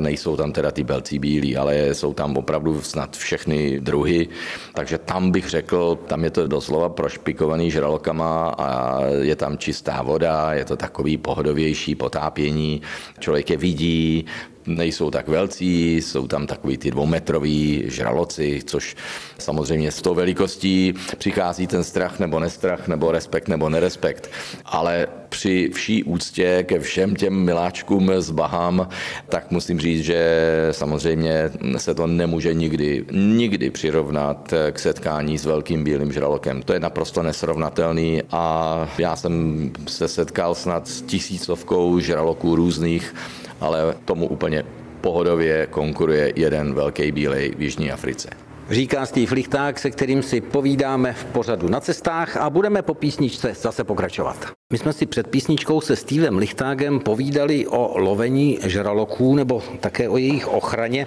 Nejsou 0.00 0.36
tam 0.36 0.52
teda 0.52 0.70
ty 0.70 0.84
belcí 0.84 1.18
bílí, 1.18 1.56
ale 1.56 1.94
jsou 1.94 2.14
tam 2.14 2.36
opravdu 2.36 2.82
snad 2.82 3.16
všechny 3.16 3.80
druhy, 3.80 4.28
takže 4.74 4.98
tam 4.98 5.30
bych 5.30 5.48
řekl, 5.48 5.98
tam 6.06 6.24
je 6.24 6.30
to 6.30 6.46
doslova 6.46 6.88
prošpikovaný 6.88 7.70
žralokama 7.70 8.48
a 8.58 9.00
je 9.22 9.36
tam 9.36 9.58
čistá 9.58 10.02
voda, 10.02 10.52
je 10.54 10.64
to 10.64 10.76
takový 10.76 11.16
pohodovější 11.16 11.94
potápění, 11.94 12.82
člověk 13.18 13.50
je 13.50 13.56
vidí, 13.56 14.26
nejsou 14.68 15.10
tak 15.10 15.28
velcí, 15.28 15.96
jsou 15.96 16.26
tam 16.26 16.46
takový 16.46 16.78
ty 16.78 16.90
dvoumetroví 16.90 17.84
žraloci, 17.86 18.60
což 18.66 18.96
samozřejmě 19.38 19.92
s 19.92 20.02
tou 20.02 20.14
velikostí 20.14 20.94
přichází 21.18 21.66
ten 21.66 21.84
strach 21.84 22.18
nebo 22.18 22.40
nestrach, 22.40 22.88
nebo 22.88 23.12
respekt 23.12 23.48
nebo 23.48 23.68
nerespekt. 23.68 24.30
Ale 24.64 25.06
při 25.28 25.70
vší 25.74 26.04
úctě 26.04 26.64
ke 26.68 26.80
všem 26.80 27.16
těm 27.16 27.34
miláčkům 27.34 28.12
z 28.18 28.30
Baham, 28.30 28.88
tak 29.28 29.50
musím 29.50 29.80
říct, 29.80 30.04
že 30.04 30.68
samozřejmě 30.70 31.50
se 31.76 31.94
to 31.94 32.06
nemůže 32.06 32.54
nikdy, 32.54 33.04
nikdy 33.12 33.70
přirovnat 33.70 34.54
k 34.70 34.78
setkání 34.78 35.38
s 35.38 35.44
velkým 35.44 35.84
bílým 35.84 36.12
žralokem. 36.12 36.62
To 36.62 36.72
je 36.72 36.80
naprosto 36.80 37.22
nesrovnatelný 37.22 38.22
a 38.30 38.88
já 38.98 39.16
jsem 39.16 39.70
se 39.86 40.08
setkal 40.08 40.54
snad 40.54 40.88
s 40.88 41.02
tisícovkou 41.02 42.00
žraloků 42.00 42.56
různých 42.56 43.14
ale 43.60 43.94
tomu 44.04 44.28
úplně 44.28 44.64
pohodově 45.00 45.66
konkuruje 45.66 46.32
jeden 46.36 46.74
velký 46.74 47.12
bílej 47.12 47.54
v 47.56 47.62
Jižní 47.62 47.92
Africe. 47.92 48.47
Říká 48.70 49.06
Steve 49.06 49.34
Lichták, 49.34 49.78
se 49.78 49.90
kterým 49.90 50.22
si 50.22 50.40
povídáme 50.40 51.12
v 51.12 51.24
pořadu 51.24 51.68
na 51.68 51.80
cestách 51.80 52.36
a 52.36 52.50
budeme 52.50 52.82
po 52.82 52.94
písničce 52.94 53.54
zase 53.60 53.84
pokračovat. 53.84 54.36
My 54.72 54.78
jsme 54.78 54.92
si 54.92 55.06
před 55.06 55.26
písničkou 55.26 55.80
se 55.80 55.96
Stevem 55.96 56.38
Lichtágem 56.38 57.00
povídali 57.00 57.66
o 57.66 57.98
lovení 57.98 58.58
žraloků 58.62 59.34
nebo 59.34 59.62
také 59.80 60.08
o 60.08 60.16
jejich 60.16 60.48
ochraně. 60.48 61.06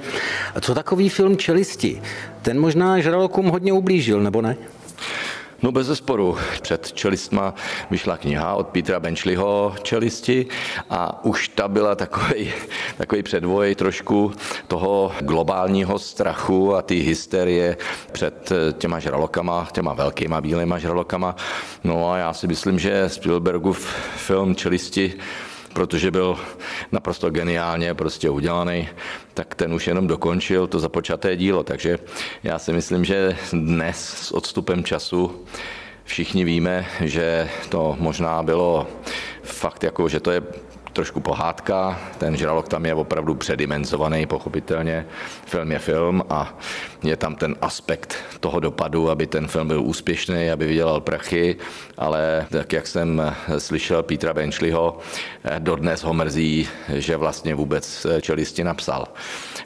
Co 0.62 0.76
takový 0.76 1.10
film 1.10 1.38
Čelisti? 1.38 2.02
Ten 2.42 2.60
možná 2.60 3.00
žralokům 3.00 3.46
hodně 3.46 3.74
ublížil, 3.74 4.22
nebo 4.22 4.42
ne? 4.42 4.58
No 5.64 5.72
bez 5.72 5.88
zesporu. 5.88 6.38
Před 6.62 6.94
čelistma 6.94 7.54
vyšla 7.92 8.18
kniha 8.18 8.54
od 8.54 8.68
Petra 8.68 9.00
Benčliho 9.00 9.76
Čelisti 9.84 10.46
a 10.90 11.26
už 11.26 11.48
ta 11.48 11.68
byla 11.68 11.96
takový, 11.96 12.54
takový 12.98 13.24
předvoj 13.24 13.76
trošku 13.76 14.32
toho 14.68 15.12
globálního 15.20 16.00
strachu 16.00 16.76
a 16.76 16.82
ty 16.82 16.96
hysterie 16.96 17.78
před 18.12 18.52
těma 18.78 19.00
žralokama, 19.00 19.68
těma 19.72 19.94
velkýma 19.94 20.42
bílýma 20.42 20.80
žralokama. 20.80 21.36
No 21.84 22.12
a 22.12 22.18
já 22.18 22.34
si 22.34 22.48
myslím, 22.48 22.80
že 22.80 23.10
Spielbergův 23.10 23.96
film 24.16 24.56
Čelisti 24.56 25.14
protože 25.74 26.12
byl 26.12 26.40
naprosto 26.92 27.30
geniálně 27.30 27.94
prostě 27.94 28.30
udělaný, 28.30 28.90
tak 29.34 29.56
ten 29.56 29.74
už 29.74 29.88
jenom 29.88 30.08
dokončil 30.08 30.68
to 30.68 30.80
započaté 30.80 31.36
dílo. 31.36 31.64
Takže 31.64 32.00
já 32.44 32.60
si 32.60 32.74
myslím, 32.74 33.06
že 33.06 33.38
dnes 33.54 33.98
s 33.98 34.32
odstupem 34.32 34.84
času 34.84 35.46
všichni 36.04 36.44
víme, 36.44 36.86
že 37.02 37.50
to 37.70 37.96
možná 38.00 38.44
bylo 38.44 38.88
fakt 39.44 39.84
jako, 39.84 40.10
že 40.10 40.20
to 40.20 40.32
je 40.32 40.42
trošku 40.94 41.20
pohádka, 41.20 42.00
ten 42.18 42.38
žralok 42.38 42.68
tam 42.68 42.86
je 42.86 42.94
opravdu 42.94 43.36
předimenzovaný, 43.36 44.26
pochopitelně. 44.26 45.06
Film 45.46 45.72
je 45.72 45.80
film 45.80 46.24
a 46.30 46.60
je 47.04 47.18
tam 47.18 47.36
ten 47.36 47.56
aspekt 47.62 48.16
toho 48.40 48.60
dopadu, 48.60 49.10
aby 49.10 49.28
ten 49.28 49.48
film 49.48 49.68
byl 49.68 49.82
úspěšný, 49.82 50.52
aby 50.52 50.68
vydělal 50.68 51.02
prachy, 51.02 51.56
ale 51.98 52.46
tak 52.50 52.74
jak 52.74 52.88
jsem 52.88 53.36
slyšel 53.58 54.04
Petra 54.04 54.34
Benčliho, 54.34 54.98
dodnes 55.60 56.04
ho 56.04 56.14
mrzí, 56.14 56.68
že 56.94 57.18
vlastně 57.18 57.56
vůbec 57.56 58.08
čelisti 58.22 58.64
napsal, 58.64 59.08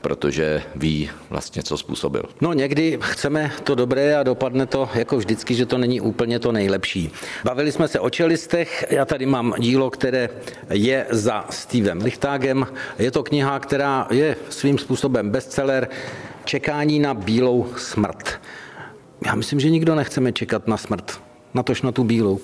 protože 0.02 0.64
ví 0.76 1.10
vlastně, 1.30 1.64
co 1.64 1.78
způsobil. 1.78 2.24
No 2.42 2.54
někdy 2.54 3.00
chceme 3.02 3.52
to 3.64 3.76
dobré 3.76 4.18
a 4.18 4.24
dopadne 4.24 4.66
to 4.66 4.90
jako 4.94 5.18
vždycky, 5.18 5.56
že 5.56 5.66
to 5.66 5.78
není 5.78 6.02
úplně 6.02 6.40
to 6.40 6.52
nejlepší. 6.52 7.12
Bavili 7.44 7.72
jsme 7.72 7.88
se 7.88 8.00
o 8.00 8.10
čelistech, 8.10 8.86
já 8.90 9.06
tady 9.06 9.26
mám 9.26 9.54
dílo, 9.60 9.90
které 9.90 10.30
je 10.70 11.06
za 11.16 11.46
Stevem 11.50 12.02
Lichtágem. 12.02 12.68
Je 13.00 13.12
to 13.12 13.24
kniha, 13.24 13.60
která 13.60 14.08
je 14.12 14.36
svým 14.50 14.78
způsobem 14.78 15.30
bestseller 15.30 15.88
Čekání 16.46 17.00
na 17.00 17.14
bílou 17.14 17.68
smrt. 17.78 18.42
Já 19.26 19.36
myslím, 19.36 19.60
že 19.60 19.70
nikdo 19.70 19.96
nechceme 19.96 20.32
čekat 20.32 20.68
na 20.68 20.78
smrt, 20.78 21.20
natož 21.54 21.82
na 21.82 21.92
tu 21.92 22.04
bílou. 22.04 22.40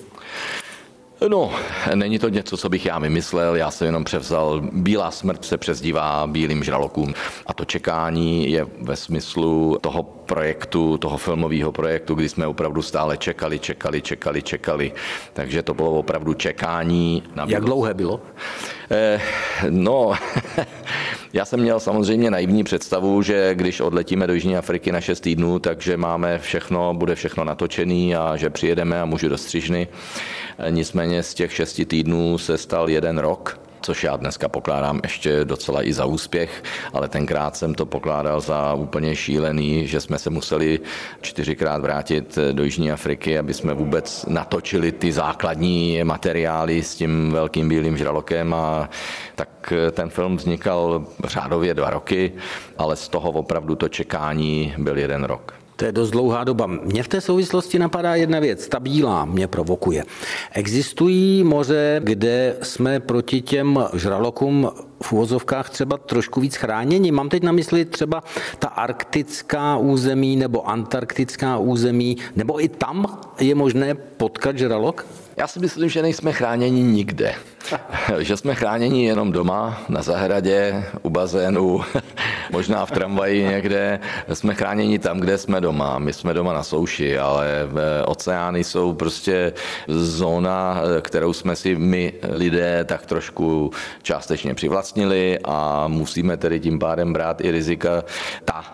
No, 1.28 1.52
není 1.94 2.18
to 2.18 2.28
něco, 2.28 2.56
co 2.56 2.68
bych 2.68 2.86
já 2.86 2.98
vymyslel, 2.98 3.56
já 3.56 3.70
jsem 3.70 3.86
jenom 3.86 4.04
převzal, 4.04 4.60
Bílá 4.72 5.10
smrt 5.10 5.44
se 5.44 5.58
přezdívá 5.58 6.26
bílým 6.26 6.64
žralokům 6.64 7.14
a 7.46 7.54
to 7.54 7.64
čekání 7.64 8.50
je 8.50 8.66
ve 8.80 8.96
smyslu 8.96 9.78
toho 9.80 10.02
projektu, 10.02 10.98
toho 10.98 11.16
filmového 11.16 11.72
projektu, 11.72 12.14
kdy 12.14 12.28
jsme 12.28 12.46
opravdu 12.46 12.82
stále 12.82 13.16
čekali, 13.16 13.58
čekali, 13.58 14.02
čekali, 14.02 14.42
čekali, 14.42 14.92
takže 15.32 15.62
to 15.62 15.74
bylo 15.74 15.90
opravdu 15.90 16.34
čekání. 16.34 17.22
Na 17.34 17.44
Jak 17.48 17.64
dlouhé 17.64 17.94
bylo? 17.94 18.20
Eh, 18.90 19.20
no, 19.70 20.12
já 21.32 21.44
jsem 21.44 21.60
měl 21.60 21.80
samozřejmě 21.80 22.30
naivní 22.30 22.64
představu, 22.64 23.22
že 23.22 23.54
když 23.54 23.80
odletíme 23.80 24.26
do 24.26 24.34
Jižní 24.34 24.56
Afriky 24.56 24.92
na 24.92 25.00
6 25.00 25.20
týdnů, 25.20 25.58
takže 25.58 25.96
máme 25.96 26.38
všechno, 26.38 26.94
bude 26.94 27.14
všechno 27.14 27.44
natočený 27.44 28.16
a 28.16 28.36
že 28.36 28.50
přijedeme 28.50 29.00
a 29.00 29.04
můžu 29.04 29.28
do 29.28 29.38
střižny. 29.38 29.88
Eh, 30.58 30.70
nicméně 30.70 31.22
z 31.22 31.34
těch 31.34 31.52
šesti 31.52 31.84
týdnů 31.84 32.38
se 32.38 32.58
stal 32.58 32.90
jeden 32.90 33.18
rok 33.18 33.60
což 33.82 34.04
já 34.04 34.16
dneska 34.16 34.48
pokládám 34.48 35.00
ještě 35.02 35.44
docela 35.44 35.86
i 35.86 35.92
za 35.92 36.04
úspěch, 36.04 36.62
ale 36.92 37.08
tenkrát 37.08 37.56
jsem 37.56 37.74
to 37.74 37.86
pokládal 37.86 38.40
za 38.40 38.74
úplně 38.74 39.16
šílený, 39.16 39.86
že 39.86 40.00
jsme 40.00 40.18
se 40.18 40.30
museli 40.30 40.80
čtyřikrát 41.20 41.82
vrátit 41.82 42.38
do 42.52 42.64
Jižní 42.64 42.92
Afriky, 42.92 43.38
aby 43.38 43.54
jsme 43.54 43.74
vůbec 43.74 44.24
natočili 44.28 44.92
ty 44.92 45.12
základní 45.12 46.04
materiály 46.04 46.82
s 46.82 46.94
tím 46.94 47.32
velkým 47.32 47.68
bílým 47.68 47.96
žralokem 47.96 48.54
a 48.54 48.90
tak 49.34 49.72
ten 49.92 50.10
film 50.10 50.36
vznikal 50.36 51.06
řádově 51.24 51.74
dva 51.74 51.90
roky, 51.90 52.32
ale 52.78 52.96
z 52.96 53.08
toho 53.08 53.30
opravdu 53.30 53.74
to 53.74 53.88
čekání 53.88 54.74
byl 54.78 54.98
jeden 54.98 55.24
rok. 55.24 55.61
To 55.76 55.84
je 55.84 55.92
dost 55.92 56.10
dlouhá 56.10 56.44
doba. 56.44 56.66
Mně 56.66 57.02
v 57.02 57.08
té 57.08 57.20
souvislosti 57.20 57.78
napadá 57.78 58.14
jedna 58.14 58.40
věc, 58.40 58.68
ta 58.68 58.80
bílá 58.80 59.24
mě 59.24 59.46
provokuje. 59.46 60.04
Existují 60.52 61.44
moře, 61.44 62.00
kde 62.04 62.56
jsme 62.62 63.00
proti 63.00 63.40
těm 63.40 63.84
žralokům 63.94 64.70
v 65.02 65.12
uvozovkách 65.12 65.70
třeba 65.70 65.96
trošku 65.96 66.40
víc 66.40 66.56
chráněni. 66.56 67.12
Mám 67.12 67.28
teď 67.28 67.42
na 67.42 67.52
mysli 67.52 67.84
třeba 67.84 68.22
ta 68.58 68.68
arktická 68.68 69.76
území 69.76 70.36
nebo 70.36 70.68
antarktická 70.68 71.58
území, 71.58 72.16
nebo 72.36 72.64
i 72.64 72.68
tam 72.68 73.18
je 73.40 73.54
možné 73.54 73.94
potkat 73.94 74.58
žralok? 74.58 75.06
Já 75.36 75.46
si 75.46 75.58
myslím, 75.58 75.88
že 75.88 76.02
nejsme 76.02 76.32
chráněni 76.32 76.82
nikde. 76.82 77.34
že 78.18 78.36
jsme 78.36 78.54
chráněni 78.54 79.04
jenom 79.06 79.32
doma, 79.32 79.82
na 79.88 80.02
zahradě, 80.02 80.84
u 81.02 81.10
bazénu, 81.10 81.80
možná 82.50 82.86
v 82.86 82.90
tramvaji 82.90 83.44
někde. 83.44 84.00
Jsme 84.32 84.54
chráněni 84.54 84.98
tam, 84.98 85.20
kde 85.20 85.38
jsme 85.38 85.60
doma. 85.60 85.98
My 85.98 86.12
jsme 86.12 86.34
doma 86.34 86.52
na 86.52 86.62
souši, 86.62 87.18
ale 87.18 87.48
eh, 87.48 88.04
oceány 88.04 88.64
jsou 88.64 88.92
prostě 88.92 89.52
zóna, 89.88 90.82
kterou 91.00 91.32
jsme 91.32 91.56
si 91.56 91.74
my 91.74 92.12
lidé 92.22 92.84
tak 92.84 93.06
trošku 93.06 93.70
částečně 94.02 94.54
přivlastnili 94.54 94.91
a 95.44 95.88
musíme 95.88 96.36
tedy 96.36 96.60
tím 96.60 96.78
pádem 96.78 97.12
brát 97.12 97.40
i 97.40 97.50
rizika 97.50 98.04
ta, 98.44 98.64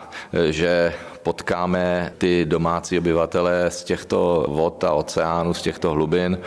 že 0.50 0.94
potkáme 1.22 2.12
ty 2.18 2.44
domácí 2.44 2.98
obyvatele 2.98 3.70
z 3.70 3.84
těchto 3.84 4.46
vod 4.48 4.84
a 4.84 4.92
oceánů, 4.92 5.54
z 5.54 5.62
těchto 5.62 5.90
hlubin 5.90 6.38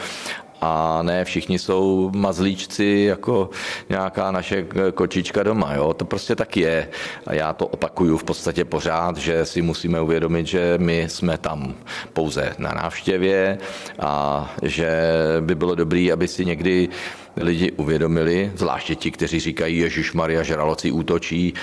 a 0.62 1.02
ne 1.02 1.26
všichni 1.26 1.60
jsou 1.60 2.12
mazlíčci 2.16 3.06
jako 3.08 3.50
nějaká 3.90 4.32
naše 4.32 4.66
kočička 4.94 5.44
doma. 5.44 5.74
Jo? 5.74 5.94
To 5.94 6.06
prostě 6.06 6.36
tak 6.36 6.58
je. 6.58 6.88
A 7.28 7.34
já 7.34 7.54
to 7.54 7.68
opakuju 7.68 8.18
v 8.18 8.24
podstatě 8.24 8.66
pořád, 8.66 9.18
že 9.18 9.46
si 9.46 9.62
musíme 9.62 10.02
uvědomit, 10.02 10.48
že 10.48 10.74
my 10.78 11.10
jsme 11.10 11.38
tam 11.38 11.74
pouze 12.14 12.56
na 12.58 12.72
návštěvě 12.72 13.58
a 14.00 14.54
že 14.64 14.92
by 15.40 15.56
bylo 15.56 15.76
dobré, 15.76 16.14
aby 16.14 16.28
si 16.28 16.46
někdy 16.46 16.90
lidi 17.38 17.72
uvědomili, 17.72 18.52
zvláště 18.56 18.96
ti, 18.96 19.12
kteří 19.12 19.40
říkají, 19.40 19.78
Ježíš 19.78 20.14
Maria 20.14 20.44
žraloci 20.44 20.92
útočí, 20.92 21.54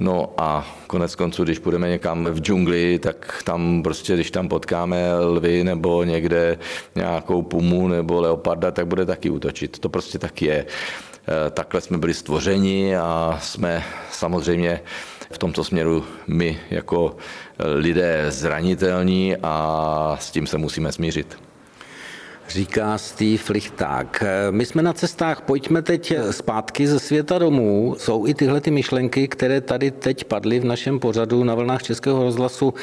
No 0.00 0.32
a 0.36 0.66
konec 0.86 1.14
konců, 1.14 1.44
když 1.44 1.58
půjdeme 1.58 1.88
někam 1.88 2.24
v 2.24 2.40
džungli, 2.40 2.98
tak 2.98 3.42
tam 3.44 3.82
prostě, 3.82 4.14
když 4.14 4.30
tam 4.30 4.48
potkáme 4.48 5.18
lvy 5.18 5.64
nebo 5.64 6.04
někde 6.04 6.58
nějakou 6.94 7.42
pumu 7.42 7.88
nebo 7.88 8.20
leoparda, 8.20 8.70
tak 8.70 8.86
bude 8.86 9.06
taky 9.06 9.30
útočit. 9.30 9.78
To 9.78 9.88
prostě 9.88 10.18
tak 10.18 10.42
je. 10.42 10.54
E, 10.56 11.50
takhle 11.50 11.80
jsme 11.80 11.98
byli 11.98 12.14
stvořeni 12.14 12.96
a 12.96 13.38
jsme 13.42 13.84
samozřejmě 14.10 14.80
v 15.30 15.38
tomto 15.38 15.64
směru 15.64 16.04
my 16.26 16.60
jako 16.70 17.16
lidé 17.74 18.26
zranitelní 18.28 19.36
a 19.42 20.16
s 20.20 20.30
tím 20.30 20.46
se 20.46 20.58
musíme 20.58 20.92
smířit 20.92 21.47
říká 22.48 22.98
Steve 22.98 23.42
Lichták. 23.50 24.24
My 24.50 24.66
jsme 24.66 24.82
na 24.82 24.92
cestách, 24.92 25.40
pojďme 25.40 25.82
teď 25.82 26.12
zpátky 26.30 26.86
ze 26.86 26.98
světa 26.98 27.38
domů. 27.38 27.94
Jsou 27.98 28.26
i 28.26 28.34
tyhle 28.34 28.60
ty 28.60 28.70
myšlenky, 28.70 29.28
které 29.28 29.60
tady 29.60 29.90
teď 29.90 30.24
padly 30.24 30.60
v 30.60 30.64
našem 30.64 30.98
pořadu 30.98 31.44
na 31.44 31.54
vlnách 31.54 31.82
Českého 31.82 32.22
rozhlasu. 32.22 32.74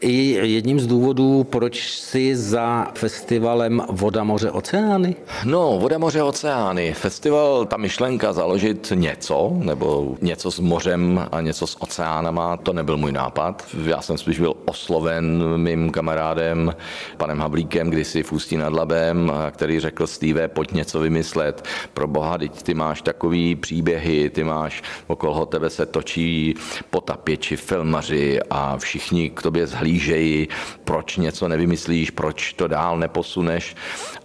I 0.00 0.12
jedním 0.52 0.80
z 0.80 0.86
důvodů, 0.86 1.44
proč 1.44 1.90
si 1.90 2.36
za 2.36 2.86
festivalem 2.94 3.82
Voda, 3.90 4.24
moře, 4.24 4.50
oceány? 4.50 5.16
No, 5.44 5.78
Voda, 5.80 5.98
moře, 5.98 6.22
oceány. 6.22 6.92
Festival, 6.94 7.66
ta 7.66 7.76
myšlenka 7.76 8.32
založit 8.32 8.92
něco, 8.94 9.52
nebo 9.54 10.16
něco 10.20 10.50
s 10.50 10.60
mořem 10.60 11.26
a 11.32 11.40
něco 11.40 11.66
s 11.66 11.82
oceánama, 11.82 12.56
to 12.56 12.72
nebyl 12.72 12.96
můj 12.96 13.12
nápad. 13.12 13.64
Já 13.84 14.02
jsem 14.02 14.18
spíš 14.18 14.38
byl 14.38 14.54
osloven 14.64 15.42
mým 15.56 15.90
kamarádem, 15.90 16.74
panem 17.16 17.40
Havlíkem, 17.40 17.90
kdysi 17.90 18.22
v 18.22 18.32
Ústí 18.32 18.56
nad 18.56 18.72
Labem, 18.72 19.11
Stevem, 19.12 19.32
který 19.50 19.80
řekl 19.80 20.06
Steve, 20.06 20.48
pojď 20.48 20.72
něco 20.72 21.00
vymyslet. 21.00 21.68
Pro 21.94 22.06
boha, 22.06 22.38
teď 22.38 22.62
ty 22.62 22.74
máš 22.74 23.02
takový 23.02 23.56
příběhy, 23.56 24.30
ty 24.30 24.44
máš, 24.44 24.82
okolo 25.06 25.46
tebe 25.46 25.70
se 25.70 25.86
točí 25.86 26.54
potapěči, 26.90 27.56
filmaři 27.56 28.40
a 28.50 28.76
všichni 28.76 29.30
k 29.30 29.42
tobě 29.42 29.66
zhlížejí, 29.66 30.48
proč 30.84 31.16
něco 31.16 31.48
nevymyslíš, 31.48 32.10
proč 32.10 32.52
to 32.52 32.68
dál 32.68 32.98
neposuneš. 32.98 33.76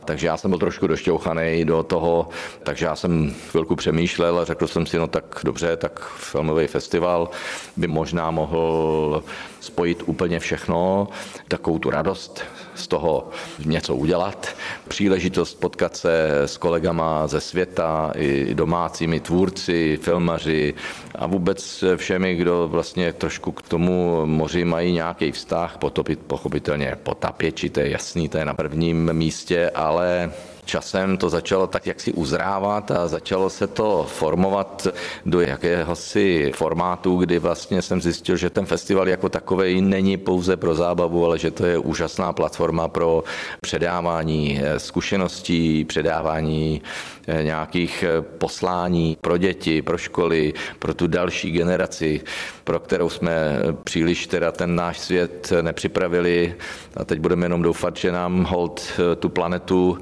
Takže 0.06 0.28
já 0.28 0.38
jsem 0.38 0.52
byl 0.52 0.60
trošku 0.60 0.88
došťouchaný 0.88 1.66
do 1.66 1.84
toho, 1.84 2.30
takže 2.64 2.86
já 2.86 2.96
jsem 2.96 3.36
chvilku 3.50 3.76
přemýšlel 3.76 4.40
a 4.40 4.46
řekl 4.46 4.68
jsem 4.68 4.86
si, 4.86 4.98
no 4.98 5.08
tak 5.08 5.40
dobře, 5.44 5.78
tak 5.78 6.10
filmový 6.16 6.68
festival 6.68 7.30
by 7.78 7.88
možná 7.88 8.32
mohl 8.32 9.24
spojit 9.60 10.04
úplně 10.06 10.40
všechno, 10.40 11.08
takovou 11.48 11.80
tu 11.80 11.90
radost 11.90 12.44
z 12.78 12.88
toho 12.88 13.30
něco 13.66 13.96
udělat, 13.96 14.48
příležitost 14.88 15.54
potkat 15.54 15.98
se 15.98 16.42
s 16.46 16.58
kolegama 16.58 17.28
ze 17.28 17.42
světa, 17.42 18.12
i 18.16 18.56
domácími 18.56 19.20
tvůrci, 19.20 20.00
filmaři 20.02 20.74
a 21.16 21.28
vůbec 21.28 21.84
všemi, 21.96 22.36
kdo 22.36 22.68
vlastně 22.68 23.14
trošku 23.14 23.52
k 23.52 23.62
tomu 23.62 24.26
moři 24.26 24.66
mají 24.66 24.94
nějaký 24.94 25.32
vztah, 25.32 25.78
potopit 25.78 26.20
pochopitelně 26.20 26.98
potapěči, 27.04 27.70
to 27.70 27.80
je 27.80 27.90
jasný, 27.90 28.30
to 28.30 28.38
je 28.38 28.46
na 28.46 28.54
prvním 28.54 29.14
místě, 29.14 29.72
ale 29.76 30.32
časem 30.68 31.18
to 31.18 31.30
začalo 31.30 31.68
tak 31.68 31.88
jak 31.88 32.00
si 32.00 32.14
uzrávat 32.14 32.92
a 32.92 33.08
začalo 33.08 33.50
se 33.50 33.68
to 33.68 34.06
formovat 34.10 34.88
do 35.26 35.42
jakéhosi 35.42 36.52
formátu, 36.56 37.18
kdy 37.18 37.40
vlastně 37.40 37.82
jsem 37.82 38.02
zjistil, 38.02 38.38
že 38.38 38.50
ten 38.50 38.66
festival 38.66 39.08
jako 39.10 39.30
takový 39.30 39.82
není 39.82 40.18
pouze 40.18 40.58
pro 40.58 40.76
zábavu, 40.76 41.26
ale 41.26 41.40
že 41.40 41.52
to 41.52 41.66
je 41.66 41.78
úžasná 41.78 42.34
platforma 42.34 42.88
pro 42.88 43.24
předávání 43.62 44.60
eh, 44.62 44.80
zkušeností, 44.80 45.86
předávání 45.86 46.82
eh, 47.28 47.44
nějakých 47.44 48.04
eh, 48.04 48.22
poslání 48.22 49.18
pro 49.22 49.38
děti, 49.38 49.82
pro 49.82 49.98
školy, 49.98 50.54
pro 50.80 50.94
tu 50.94 51.08
další 51.08 51.52
generaci, 51.52 52.22
pro 52.64 52.80
kterou 52.80 53.10
jsme 53.10 53.60
příliš 53.84 54.28
teda 54.28 54.52
ten 54.52 54.76
náš 54.76 55.00
svět 55.00 55.54
nepřipravili. 55.62 56.56
A 56.98 57.06
teď 57.06 57.20
budeme 57.20 57.46
jenom 57.46 57.62
doufat, 57.62 57.98
že 57.98 58.12
nám 58.12 58.44
hold 58.44 58.82
tu 59.20 59.30
planetu 59.30 59.98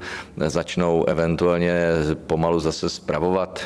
začnou 0.56 1.04
eventuálně 1.04 1.80
pomalu 2.26 2.60
zase 2.60 2.88
spravovat. 2.88 3.60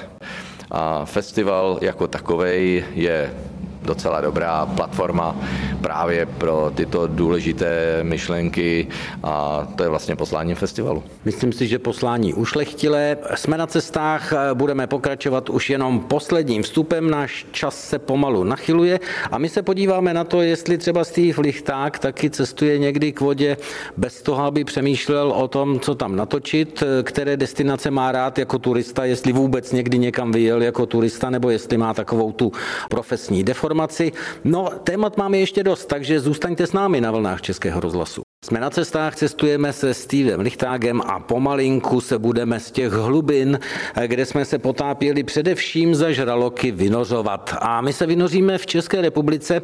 A 0.71 1.05
festival 1.05 1.79
jako 1.81 2.07
takový 2.09 2.85
je 2.95 3.35
docela 3.83 4.21
dobrá 4.21 4.67
platforma 4.67 5.37
právě 5.81 6.27
pro 6.27 6.73
tyto 6.75 7.07
důležité 7.07 7.99
myšlenky 8.03 8.87
a 9.23 9.67
to 9.77 9.83
je 9.83 9.89
vlastně 9.89 10.17
posláním 10.17 10.57
festivalu. 10.57 11.03
Myslím 11.25 11.53
si, 11.53 11.67
že 11.67 11.79
poslání 11.79 12.35
ušlechtilé. 12.35 13.17
Jsme 13.35 13.59
na 13.59 13.67
cestách, 13.67 14.33
budeme 14.55 14.87
pokračovat 14.87 15.51
už 15.51 15.71
jenom 15.71 16.01
posledním 16.01 16.63
vstupem, 16.63 17.11
náš 17.11 17.47
čas 17.53 17.89
se 17.89 17.99
pomalu 17.99 18.45
nachyluje 18.45 19.01
a 19.31 19.39
my 19.39 19.49
se 19.49 19.63
podíváme 19.63 20.15
na 20.15 20.25
to, 20.25 20.43
jestli 20.43 20.79
třeba 20.79 21.05
Steve 21.05 21.43
Lichták 21.43 21.99
taky 21.99 22.31
cestuje 22.31 22.79
někdy 22.79 23.13
k 23.13 23.21
vodě 23.21 23.57
bez 23.97 24.23
toho, 24.23 24.45
aby 24.45 24.65
přemýšlel 24.65 25.33
o 25.33 25.49
tom, 25.49 25.81
co 25.81 25.95
tam 25.95 26.17
natočit, 26.17 26.83
které 27.03 27.37
destinace 27.37 27.91
má 27.91 28.13
rád 28.13 28.39
jako 28.39 28.59
turista, 28.59 29.05
jestli 29.05 29.33
vůbec 29.33 29.73
někdy 29.73 29.99
někam 29.99 30.33
vyjel 30.33 30.63
jako 30.63 30.87
turista, 30.87 31.31
nebo 31.31 31.51
jestli 31.51 31.77
má 31.77 31.95
takovou 31.95 32.33
tu 32.33 32.53
profesní 32.89 33.45
deformaci 33.45 33.70
informaci. 33.71 34.13
No, 34.45 34.69
témat 34.85 35.17
máme 35.17 35.39
ještě 35.39 35.63
dost, 35.63 35.87
takže 35.87 36.21
zůstaňte 36.21 36.67
s 36.67 36.73
námi 36.73 37.01
na 37.01 37.11
vlnách 37.11 37.41
Českého 37.41 37.81
rozhlasu. 37.81 38.23
Jsme 38.45 38.61
na 38.61 38.71
cestách, 38.71 39.17
cestujeme 39.17 39.73
se 39.73 39.95
Stevem 39.95 40.41
Lichtágem 40.41 41.01
a 41.01 41.21
pomalinku 41.21 42.01
se 42.01 42.19
budeme 42.19 42.61
z 42.61 42.71
těch 42.71 42.93
hlubin, 42.93 43.59
kde 44.07 44.27
jsme 44.27 44.45
se 44.45 44.59
potápěli 44.59 45.23
především 45.23 45.95
za 45.95 46.13
žraloky, 46.13 46.71
vynořovat. 46.71 47.55
A 47.61 47.81
my 47.81 47.93
se 47.93 48.07
vynoříme 48.07 48.59
v 48.59 48.67
České 48.67 49.01
republice, 49.01 49.63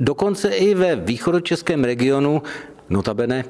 dokonce 0.00 0.48
i 0.48 0.74
ve 0.74 0.96
východočeském 0.96 1.84
regionu, 1.84 2.42
notabene 2.90 3.44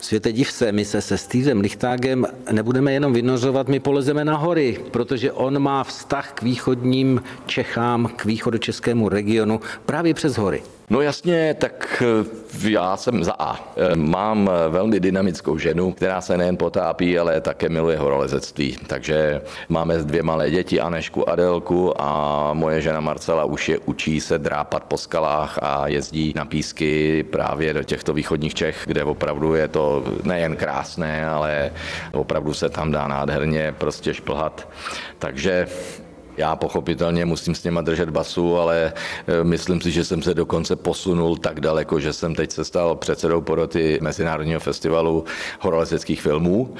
Světe 0.00 0.32
div 0.32 0.52
se, 0.52 0.72
my 0.72 0.84
se 0.84 1.00
se 1.00 1.18
Stevem 1.18 1.60
Lichtágem 1.60 2.26
nebudeme 2.52 2.92
jenom 2.92 3.12
vynořovat, 3.12 3.68
my 3.68 3.80
polezeme 3.80 4.24
na 4.24 4.36
hory, 4.36 4.80
protože 4.90 5.32
on 5.32 5.58
má 5.58 5.84
vztah 5.84 6.32
k 6.32 6.42
východním 6.42 7.22
Čechám, 7.46 8.10
k 8.16 8.24
východočeskému 8.24 9.08
regionu 9.08 9.60
právě 9.86 10.14
přes 10.14 10.36
hory. 10.36 10.62
No 10.90 11.00
jasně, 11.00 11.54
tak 11.54 12.02
eh, 12.06 12.70
já 12.70 12.96
jsem 12.96 13.24
za 13.24 13.34
A. 13.38 13.56
Eh, 13.76 13.96
mám 13.96 14.50
eh, 14.50 14.68
velmi 14.68 15.00
dynamickou 15.00 15.58
ženu, 15.58 15.92
která 15.92 16.20
se 16.20 16.38
nejen 16.38 16.56
potápí, 16.56 17.18
ale 17.18 17.40
také 17.40 17.68
miluje 17.68 17.98
horolezectví. 17.98 18.76
Takže 18.86 19.42
máme 19.68 19.98
dvě 19.98 20.22
malé 20.22 20.50
děti, 20.50 20.80
Anešku 20.80 21.28
a 21.28 21.32
Adelku 21.32 22.02
a 22.02 22.50
moje 22.52 22.80
žena 22.80 23.00
Marcela 23.00 23.44
už 23.44 23.68
je 23.68 23.78
učí 23.78 24.20
se 24.20 24.38
drápat 24.38 24.84
po 24.84 24.98
skalách 24.98 25.58
a 25.62 25.88
jezdí 25.88 26.32
na 26.36 26.44
písky 26.44 27.22
právě 27.22 27.74
do 27.74 27.82
těchto 27.82 28.12
východních 28.12 28.54
Čech, 28.54 28.82
kde 28.86 29.04
opravdu 29.04 29.54
je 29.54 29.68
to 29.68 30.04
nejen 30.22 30.56
krásné, 30.56 31.26
ale 31.26 31.70
opravdu 32.12 32.54
se 32.54 32.68
tam 32.68 32.92
dá 32.92 33.08
nádherně 33.08 33.74
prostě 33.78 34.14
šplhat. 34.14 34.68
Takže 35.18 35.66
já 36.38 36.56
pochopitelně 36.56 37.24
musím 37.24 37.54
s 37.54 37.64
něma 37.64 37.80
držet 37.80 38.10
basu, 38.10 38.58
ale 38.58 38.92
e, 39.26 39.44
myslím 39.44 39.80
si, 39.80 39.90
že 39.90 40.04
jsem 40.04 40.22
se 40.22 40.34
dokonce 40.34 40.76
posunul 40.76 41.36
tak 41.36 41.60
daleko, 41.60 42.00
že 42.00 42.12
jsem 42.12 42.34
teď 42.34 42.52
se 42.52 42.64
stal 42.64 42.96
předsedou 42.96 43.40
poroty 43.40 43.98
Mezinárodního 44.02 44.60
festivalu 44.60 45.24
horolezeckých 45.60 46.22
filmů 46.22 46.74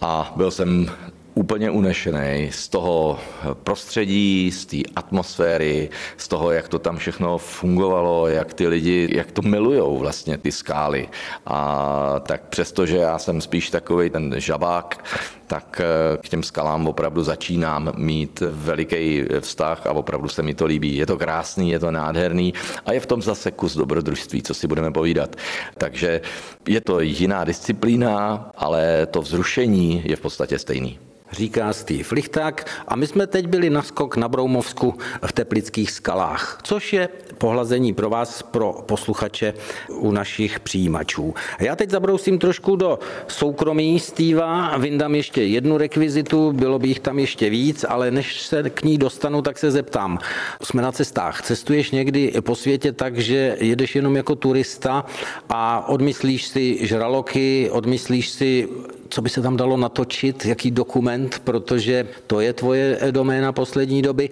a 0.00 0.32
byl 0.36 0.50
jsem 0.50 0.90
úplně 1.34 1.70
unešený 1.70 2.48
z 2.52 2.68
toho 2.68 3.18
prostředí, 3.62 4.50
z 4.50 4.66
té 4.66 4.76
atmosféry, 4.96 5.88
z 6.16 6.28
toho, 6.28 6.50
jak 6.50 6.68
to 6.68 6.78
tam 6.78 6.96
všechno 6.96 7.38
fungovalo, 7.38 8.28
jak 8.28 8.54
ty 8.54 8.68
lidi, 8.68 9.08
jak 9.12 9.32
to 9.32 9.42
milujou 9.42 9.98
vlastně 9.98 10.38
ty 10.38 10.52
skály. 10.52 11.08
A 11.46 12.20
tak 12.26 12.48
přesto, 12.48 12.86
že 12.86 12.96
já 12.96 13.18
jsem 13.18 13.40
spíš 13.40 13.70
takový 13.70 14.10
ten 14.10 14.34
žabák, 14.38 15.04
tak 15.50 15.80
eh, 15.80 16.16
k 16.22 16.28
těm 16.28 16.42
skalám 16.42 16.86
opravdu 16.86 17.22
začínám 17.22 17.92
mít 17.96 18.42
veliký 18.50 19.24
vztah 19.40 19.86
a 19.86 19.92
opravdu 19.92 20.28
se 20.28 20.42
mi 20.42 20.54
to 20.54 20.66
líbí. 20.66 20.96
Je 20.96 21.06
to 21.06 21.18
krásný, 21.18 21.70
je 21.70 21.78
to 21.78 21.90
nádherný 21.90 22.54
a 22.86 22.92
je 22.92 23.00
v 23.00 23.06
tom 23.06 23.22
zase 23.22 23.50
kus 23.50 23.76
dobrodružství, 23.76 24.42
co 24.42 24.54
si 24.54 24.66
budeme 24.66 24.90
povídat. 24.90 25.36
Takže 25.78 26.20
je 26.68 26.80
to 26.80 27.00
jiná 27.00 27.44
disciplína, 27.44 28.50
ale 28.56 29.06
to 29.10 29.22
vzrušení 29.22 30.02
je 30.04 30.16
v 30.16 30.20
podstatě 30.20 30.58
stejný 30.58 30.98
říká 31.32 31.72
Steve 31.72 32.08
Lichták 32.12 32.66
a 32.88 32.96
my 32.96 33.06
jsme 33.06 33.26
teď 33.26 33.46
byli 33.46 33.70
na 33.70 33.82
skok 33.82 34.16
na 34.16 34.28
Broumovsku 34.28 34.94
v 35.26 35.32
Teplických 35.32 35.90
skalách, 35.90 36.58
což 36.62 36.92
je 36.92 37.08
pohlazení 37.38 37.92
pro 37.92 38.10
vás, 38.10 38.42
pro 38.42 38.72
posluchače 38.72 39.54
u 39.88 40.12
našich 40.12 40.60
přijímačů. 40.60 41.34
Já 41.60 41.76
teď 41.76 41.90
zabrousím 41.90 42.38
trošku 42.38 42.76
do 42.76 42.98
soukromí 43.28 44.00
Steva, 44.00 44.76
vyndám 44.78 45.14
ještě 45.14 45.39
jednu 45.46 45.78
rekvizitu, 45.78 46.52
bylo 46.52 46.78
by 46.78 46.88
jich 46.88 47.00
tam 47.00 47.18
ještě 47.18 47.50
víc, 47.50 47.84
ale 47.88 48.10
než 48.10 48.42
se 48.42 48.70
k 48.70 48.82
ní 48.82 48.98
dostanu, 48.98 49.42
tak 49.42 49.58
se 49.58 49.70
zeptám. 49.70 50.18
Jsme 50.62 50.82
na 50.82 50.92
cestách, 50.92 51.42
cestuješ 51.42 51.90
někdy 51.90 52.32
po 52.40 52.54
světě 52.54 52.92
tak, 52.92 53.18
že 53.18 53.56
jedeš 53.60 53.96
jenom 53.96 54.16
jako 54.16 54.34
turista 54.34 55.06
a 55.48 55.88
odmyslíš 55.88 56.46
si 56.46 56.86
žraloky, 56.86 57.70
odmyslíš 57.70 58.28
si 58.28 58.68
co 59.10 59.22
by 59.22 59.28
se 59.28 59.42
tam 59.42 59.56
dalo 59.56 59.76
natočit, 59.76 60.46
jaký 60.46 60.70
dokument, 60.70 61.42
protože 61.44 62.08
to 62.26 62.40
je 62.40 62.52
tvoje 62.52 62.98
doména 63.10 63.52
poslední 63.52 64.02
doby. 64.02 64.30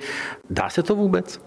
Dá 0.51 0.71
se 0.71 0.83
to 0.83 0.97
vůbec? 0.97 1.41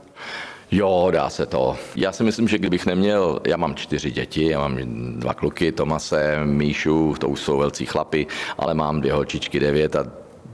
Jo, 0.72 1.08
dá 1.12 1.30
se 1.30 1.46
to. 1.46 1.78
Já 1.96 2.12
si 2.12 2.24
myslím, 2.24 2.48
že 2.48 2.58
kdybych 2.58 2.86
neměl, 2.86 3.40
já 3.48 3.58
mám 3.58 3.76
čtyři 3.76 4.12
děti, 4.12 4.48
já 4.50 4.60
mám 4.60 4.78
dva 5.20 5.34
kluky, 5.34 5.72
Tomase, 5.72 6.46
Míšu, 6.46 7.16
to 7.20 7.30
už 7.30 7.40
jsou 7.40 7.58
velcí 7.58 7.86
chlapy, 7.86 8.28
ale 8.58 8.74
mám 8.74 9.02
dvě 9.02 9.14
holčičky, 9.14 9.60
devět 9.60 9.96
a 9.96 10.06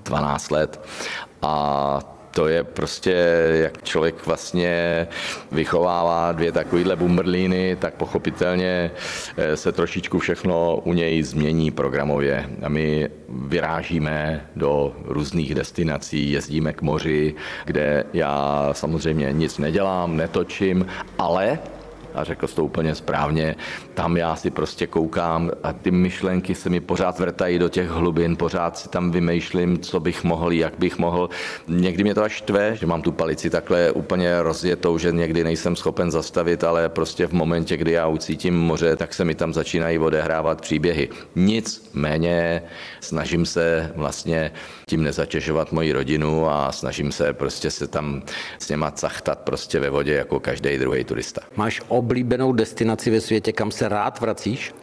12 0.03 0.51
let. 0.51 0.82
A 1.41 2.16
to 2.38 2.47
je 2.47 2.63
prostě, 2.63 3.15
jak 3.52 3.84
člověk 3.84 4.26
vlastně 4.26 5.08
vychovává 5.52 6.32
dvě 6.32 6.52
takovýhle 6.52 6.95
bumberlíny, 6.95 7.76
tak 7.76 7.93
pochopitelně 7.93 8.91
eh, 9.38 9.58
se 9.58 9.71
trošičku 9.71 10.19
všechno 10.19 10.78
u 10.84 10.93
něj 10.93 11.23
změní 11.23 11.71
programově. 11.71 12.50
A 12.63 12.69
my 12.69 13.10
vyrážíme 13.30 14.45
do 14.56 14.95
různých 15.06 15.56
destinací, 15.56 16.32
jezdíme 16.32 16.73
k 16.73 16.82
moři, 16.82 17.36
kde 17.65 18.04
já 18.13 18.69
samozřejmě 18.71 19.34
nic 19.34 19.58
nedělám, 19.58 20.17
netočím, 20.17 20.86
ale 21.17 21.60
a 22.17 22.23
řekl 22.23 22.47
to 22.47 22.63
úplně 22.63 22.95
správně, 22.95 23.56
tam 23.93 24.17
já 24.17 24.36
si 24.36 24.51
prostě 24.51 24.88
koukám 24.88 25.51
a 25.63 25.73
ty 25.73 25.91
myšlenky 25.91 26.56
se 26.56 26.69
mi 26.69 26.80
pořád 26.80 27.19
vrtají 27.19 27.60
do 27.60 27.69
těch 27.69 27.89
hlubin, 27.89 28.36
pořád 28.36 28.77
si 28.77 28.89
tam 28.89 29.12
vymýšlím, 29.12 29.80
co 29.80 29.99
bych 29.99 30.23
mohl, 30.23 30.51
jak 30.51 30.73
bych 30.80 30.97
mohl. 30.97 31.30
Někdy 31.67 32.03
mě 32.03 32.15
to 32.15 32.23
až 32.23 32.32
štve, 32.32 32.75
že 32.75 32.86
mám 32.86 33.01
tu 33.01 33.12
palici 33.12 33.49
takhle 33.49 33.91
úplně 33.91 34.41
rozjetou, 34.41 34.97
že 34.97 35.12
někdy 35.12 35.43
nejsem 35.43 35.75
schopen 35.75 36.12
zastavit, 36.12 36.63
ale 36.63 36.89
prostě 36.89 37.27
v 37.27 37.34
momentě, 37.34 37.77
kdy 37.77 37.91
já 37.91 38.08
ucítím 38.08 38.58
moře, 38.58 38.95
tak 38.95 39.13
se 39.13 39.25
mi 39.25 39.36
tam 39.36 39.53
začínají 39.53 39.99
odehrávat 39.99 40.62
příběhy. 40.62 41.10
Nic 41.36 41.89
méně 41.93 42.62
snažím 43.01 43.45
se 43.45 43.91
vlastně 43.95 44.51
tím 44.88 45.04
nezatěžovat 45.04 45.71
moji 45.71 45.91
rodinu 45.91 46.50
a 46.50 46.71
snažím 46.71 47.12
se 47.12 47.34
prostě 47.34 47.71
se 47.71 47.88
tam 47.88 48.21
s 48.60 48.69
něma 48.69 48.91
cachtat 48.91 49.39
prostě 49.39 49.80
ve 49.80 49.89
vodě 49.89 50.13
jako 50.13 50.39
každý 50.39 50.78
druhý 50.78 51.04
turista. 51.04 51.41
Máš 51.56 51.82
oblíbenou 51.88 52.54
destinaci 52.54 53.10
ve 53.10 53.21
světě, 53.21 53.54
kam 53.54 53.71
se 53.71 53.89
rád 53.89 54.19
vracíš? 54.19 54.73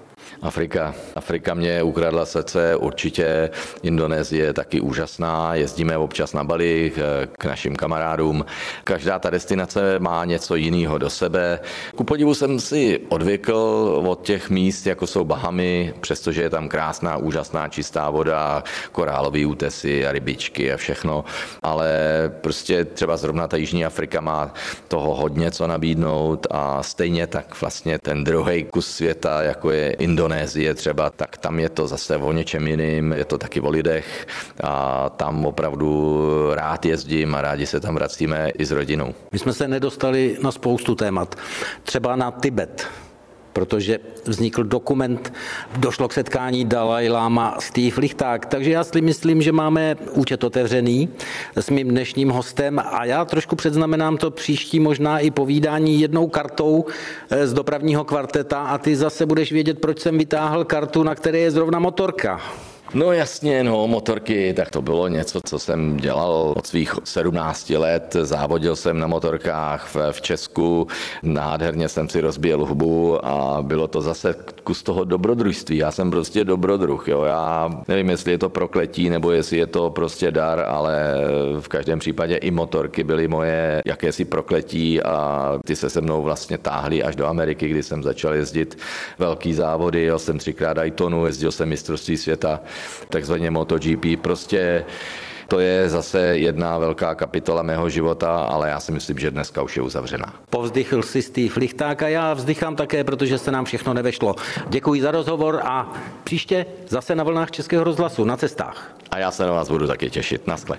Afrika. 0.43 0.95
Afrika 1.17 1.55
mě 1.55 1.83
ukradla 1.83 2.25
srdce, 2.25 2.77
určitě 2.77 3.51
Indonésie 3.83 4.45
je 4.45 4.53
taky 4.53 4.81
úžasná, 4.81 5.55
jezdíme 5.55 5.99
občas 5.99 6.33
na 6.33 6.45
Bali 6.45 6.93
k 7.39 7.45
našim 7.45 7.77
kamarádům. 7.77 8.45
Každá 8.85 9.19
ta 9.19 9.31
destinace 9.31 9.99
má 9.99 10.25
něco 10.25 10.55
jiného 10.55 10.99
do 10.99 11.11
sebe. 11.11 11.61
Ku 11.97 12.05
podivu 12.05 12.35
jsem 12.35 12.61
si 12.61 13.01
odvykl 13.09 13.55
od 14.07 14.23
těch 14.23 14.51
míst, 14.51 14.87
jako 14.87 15.07
jsou 15.07 15.25
Bahamy, 15.25 15.95
přestože 16.01 16.43
je 16.43 16.51
tam 16.51 16.69
krásná, 16.69 17.17
úžasná, 17.17 17.69
čistá 17.69 18.11
voda, 18.11 18.63
korálové 18.93 19.47
útesy 19.47 20.07
a 20.07 20.13
rybičky 20.13 20.73
a 20.73 20.77
všechno, 20.77 21.25
ale 21.63 21.91
prostě 22.41 22.85
třeba 22.85 23.17
zrovna 23.17 23.49
ta 23.49 23.57
Jižní 23.57 23.85
Afrika 23.85 24.21
má 24.21 24.55
toho 24.89 25.15
hodně 25.15 25.51
co 25.51 25.67
nabídnout 25.67 26.47
a 26.51 26.83
stejně 26.83 27.27
tak 27.27 27.61
vlastně 27.61 27.99
ten 27.99 28.25
druhý 28.25 28.65
kus 28.65 28.87
světa, 28.87 29.43
jako 29.43 29.71
je 29.71 29.91
Indonésie, 29.93 30.24
Indonésie 30.25 30.75
třeba, 30.75 31.11
tak 31.11 31.37
tam 31.37 31.59
je 31.61 31.69
to 31.69 31.87
zase 31.87 32.17
o 32.17 32.33
něčem 32.33 32.69
jiným, 32.69 33.13
je 33.13 33.25
to 33.25 33.39
taky 33.39 33.61
o 33.61 33.71
lidech 33.71 34.27
a 34.63 35.11
tam 35.11 35.47
opravdu 35.47 36.19
rád 36.55 36.87
jezdím 36.87 37.35
a 37.35 37.41
rádi 37.43 37.67
se 37.67 37.81
tam 37.81 37.95
vracíme 37.95 38.51
i 38.59 38.65
s 38.65 38.71
rodinou. 38.71 39.15
My 39.33 39.39
jsme 39.39 39.53
se 39.53 39.69
nedostali 39.69 40.37
na 40.43 40.53
spoustu 40.53 40.95
témat, 40.95 41.35
třeba 41.83 42.17
na 42.17 42.31
Tibet 42.31 42.89
protože 43.55 43.99
vznikl 44.25 44.65
dokument, 44.65 45.33
došlo 45.77 46.09
k 46.09 46.13
setkání 46.13 46.65
Dalai 46.65 47.09
Lama 47.09 47.57
Steve 47.61 48.01
Lichták. 48.01 48.47
Takže 48.47 48.71
já 48.71 48.85
si 48.85 49.01
myslím, 49.01 49.43
že 49.43 49.53
máme 49.53 49.97
účet 50.13 50.45
otevřený 50.45 51.09
s 51.57 51.71
mým 51.71 51.89
dnešním 51.89 52.31
hostem 52.31 52.79
a 52.79 53.05
já 53.05 53.25
trošku 53.25 53.57
předznamenám 53.57 54.17
to 54.17 54.31
příští 54.31 54.81
možná 54.81 55.19
i 55.19 55.31
povídání 55.31 56.01
jednou 56.01 56.29
kartou 56.29 56.85
eh, 57.31 57.47
z 57.47 57.53
dopravního 57.53 58.05
kvarteta 58.05 58.67
a 58.67 58.79
ty 58.79 58.97
zase 58.97 59.27
budeš 59.27 59.53
vědět, 59.53 59.81
proč 59.81 60.01
jsem 60.01 60.19
vytáhl 60.19 60.65
kartu, 60.65 61.03
na 61.03 61.15
které 61.15 61.39
je 61.39 61.51
zrovna 61.51 61.79
motorka. 61.79 62.41
No 62.95 63.13
jasně, 63.13 63.65
no, 63.65 63.87
motorky, 63.89 64.55
tak 64.55 64.71
to 64.71 64.83
bylo 64.83 65.09
něco, 65.09 65.41
co 65.47 65.59
jsem 65.59 65.97
dělal 65.97 66.55
od 66.57 66.67
svých 66.67 66.95
17 67.05 67.71
let. 67.71 68.17
Závodil 68.23 68.77
jsem 68.77 68.99
na 68.99 69.07
motorkách 69.07 69.95
v, 69.95 70.13
v 70.13 70.21
Česku, 70.21 70.87
nádherně 71.23 71.89
jsem 71.89 72.09
si 72.09 72.21
rozbíjel 72.21 72.67
hubu 72.67 73.27
a 73.27 73.63
bylo 73.63 73.89
to 73.89 74.01
zase 74.01 74.35
kus 74.65 74.83
toho 74.83 75.05
dobrodružství. 75.05 75.77
Já 75.77 75.91
jsem 75.91 76.11
prostě 76.11 76.45
dobrodruh, 76.45 77.09
jo. 77.09 77.23
Já 77.23 77.71
nevím, 77.89 78.11
jestli 78.11 78.33
je 78.33 78.39
to 78.39 78.49
prokletí, 78.49 79.11
nebo 79.11 79.31
jestli 79.31 79.57
je 79.57 79.67
to 79.67 79.91
prostě 79.91 80.31
dar, 80.31 80.65
ale 80.69 81.15
v 81.61 81.69
každém 81.69 81.99
případě 81.99 82.37
i 82.37 82.51
motorky 82.51 83.05
byly 83.05 83.29
moje 83.29 83.83
jakési 83.87 84.25
prokletí 84.25 85.03
a 85.03 85.53
ty 85.65 85.77
se 85.77 85.91
se 85.91 86.01
mnou 86.01 86.23
vlastně 86.23 86.59
táhly 86.59 87.03
až 87.03 87.17
do 87.17 87.27
Ameriky, 87.27 87.69
kdy 87.69 87.83
jsem 87.83 88.03
začal 88.03 88.35
jezdit 88.35 88.79
velký 89.19 89.55
závody, 89.55 90.03
jel 90.03 90.19
jsem 90.19 90.39
třikrát 90.39 90.73
Daytonu, 90.73 91.27
jezdil 91.27 91.53
jsem 91.53 91.69
mistrovství 91.69 92.17
světa 92.17 92.61
takzvaně 93.09 93.51
MotoGP. 93.51 94.07
Prostě 94.21 94.85
to 95.49 95.61
je 95.61 95.89
zase 95.89 96.21
jedna 96.21 96.79
velká 96.79 97.15
kapitola 97.15 97.63
mého 97.63 97.89
života, 97.89 98.37
ale 98.37 98.69
já 98.69 98.81
si 98.81 98.93
myslím, 98.93 99.19
že 99.19 99.31
dneska 99.31 99.63
už 99.63 99.77
je 99.77 99.83
uzavřená. 99.83 100.35
Povzdychl 100.51 101.03
si 101.03 101.23
Steve 101.23 101.55
Lichták 101.57 102.03
a 102.03 102.09
já 102.09 102.35
vzdychám 102.35 102.77
také, 102.77 103.05
protože 103.05 103.39
se 103.39 103.51
nám 103.51 103.65
všechno 103.65 103.95
nevešlo. 103.95 104.35
Děkuji 104.69 105.03
za 105.03 105.11
rozhovor 105.11 105.61
a 105.65 105.93
příště 106.25 106.67
zase 106.89 107.15
na 107.15 107.25
vlnách 107.25 107.51
Českého 107.51 107.85
rozhlasu 107.85 108.25
na 108.25 108.37
cestách. 108.37 108.95
A 109.11 109.19
já 109.19 109.31
se 109.31 109.47
na 109.47 109.53
vás 109.53 109.71
budu 109.71 109.87
taky 109.87 110.11
těšit. 110.11 110.47
Naschle. 110.47 110.73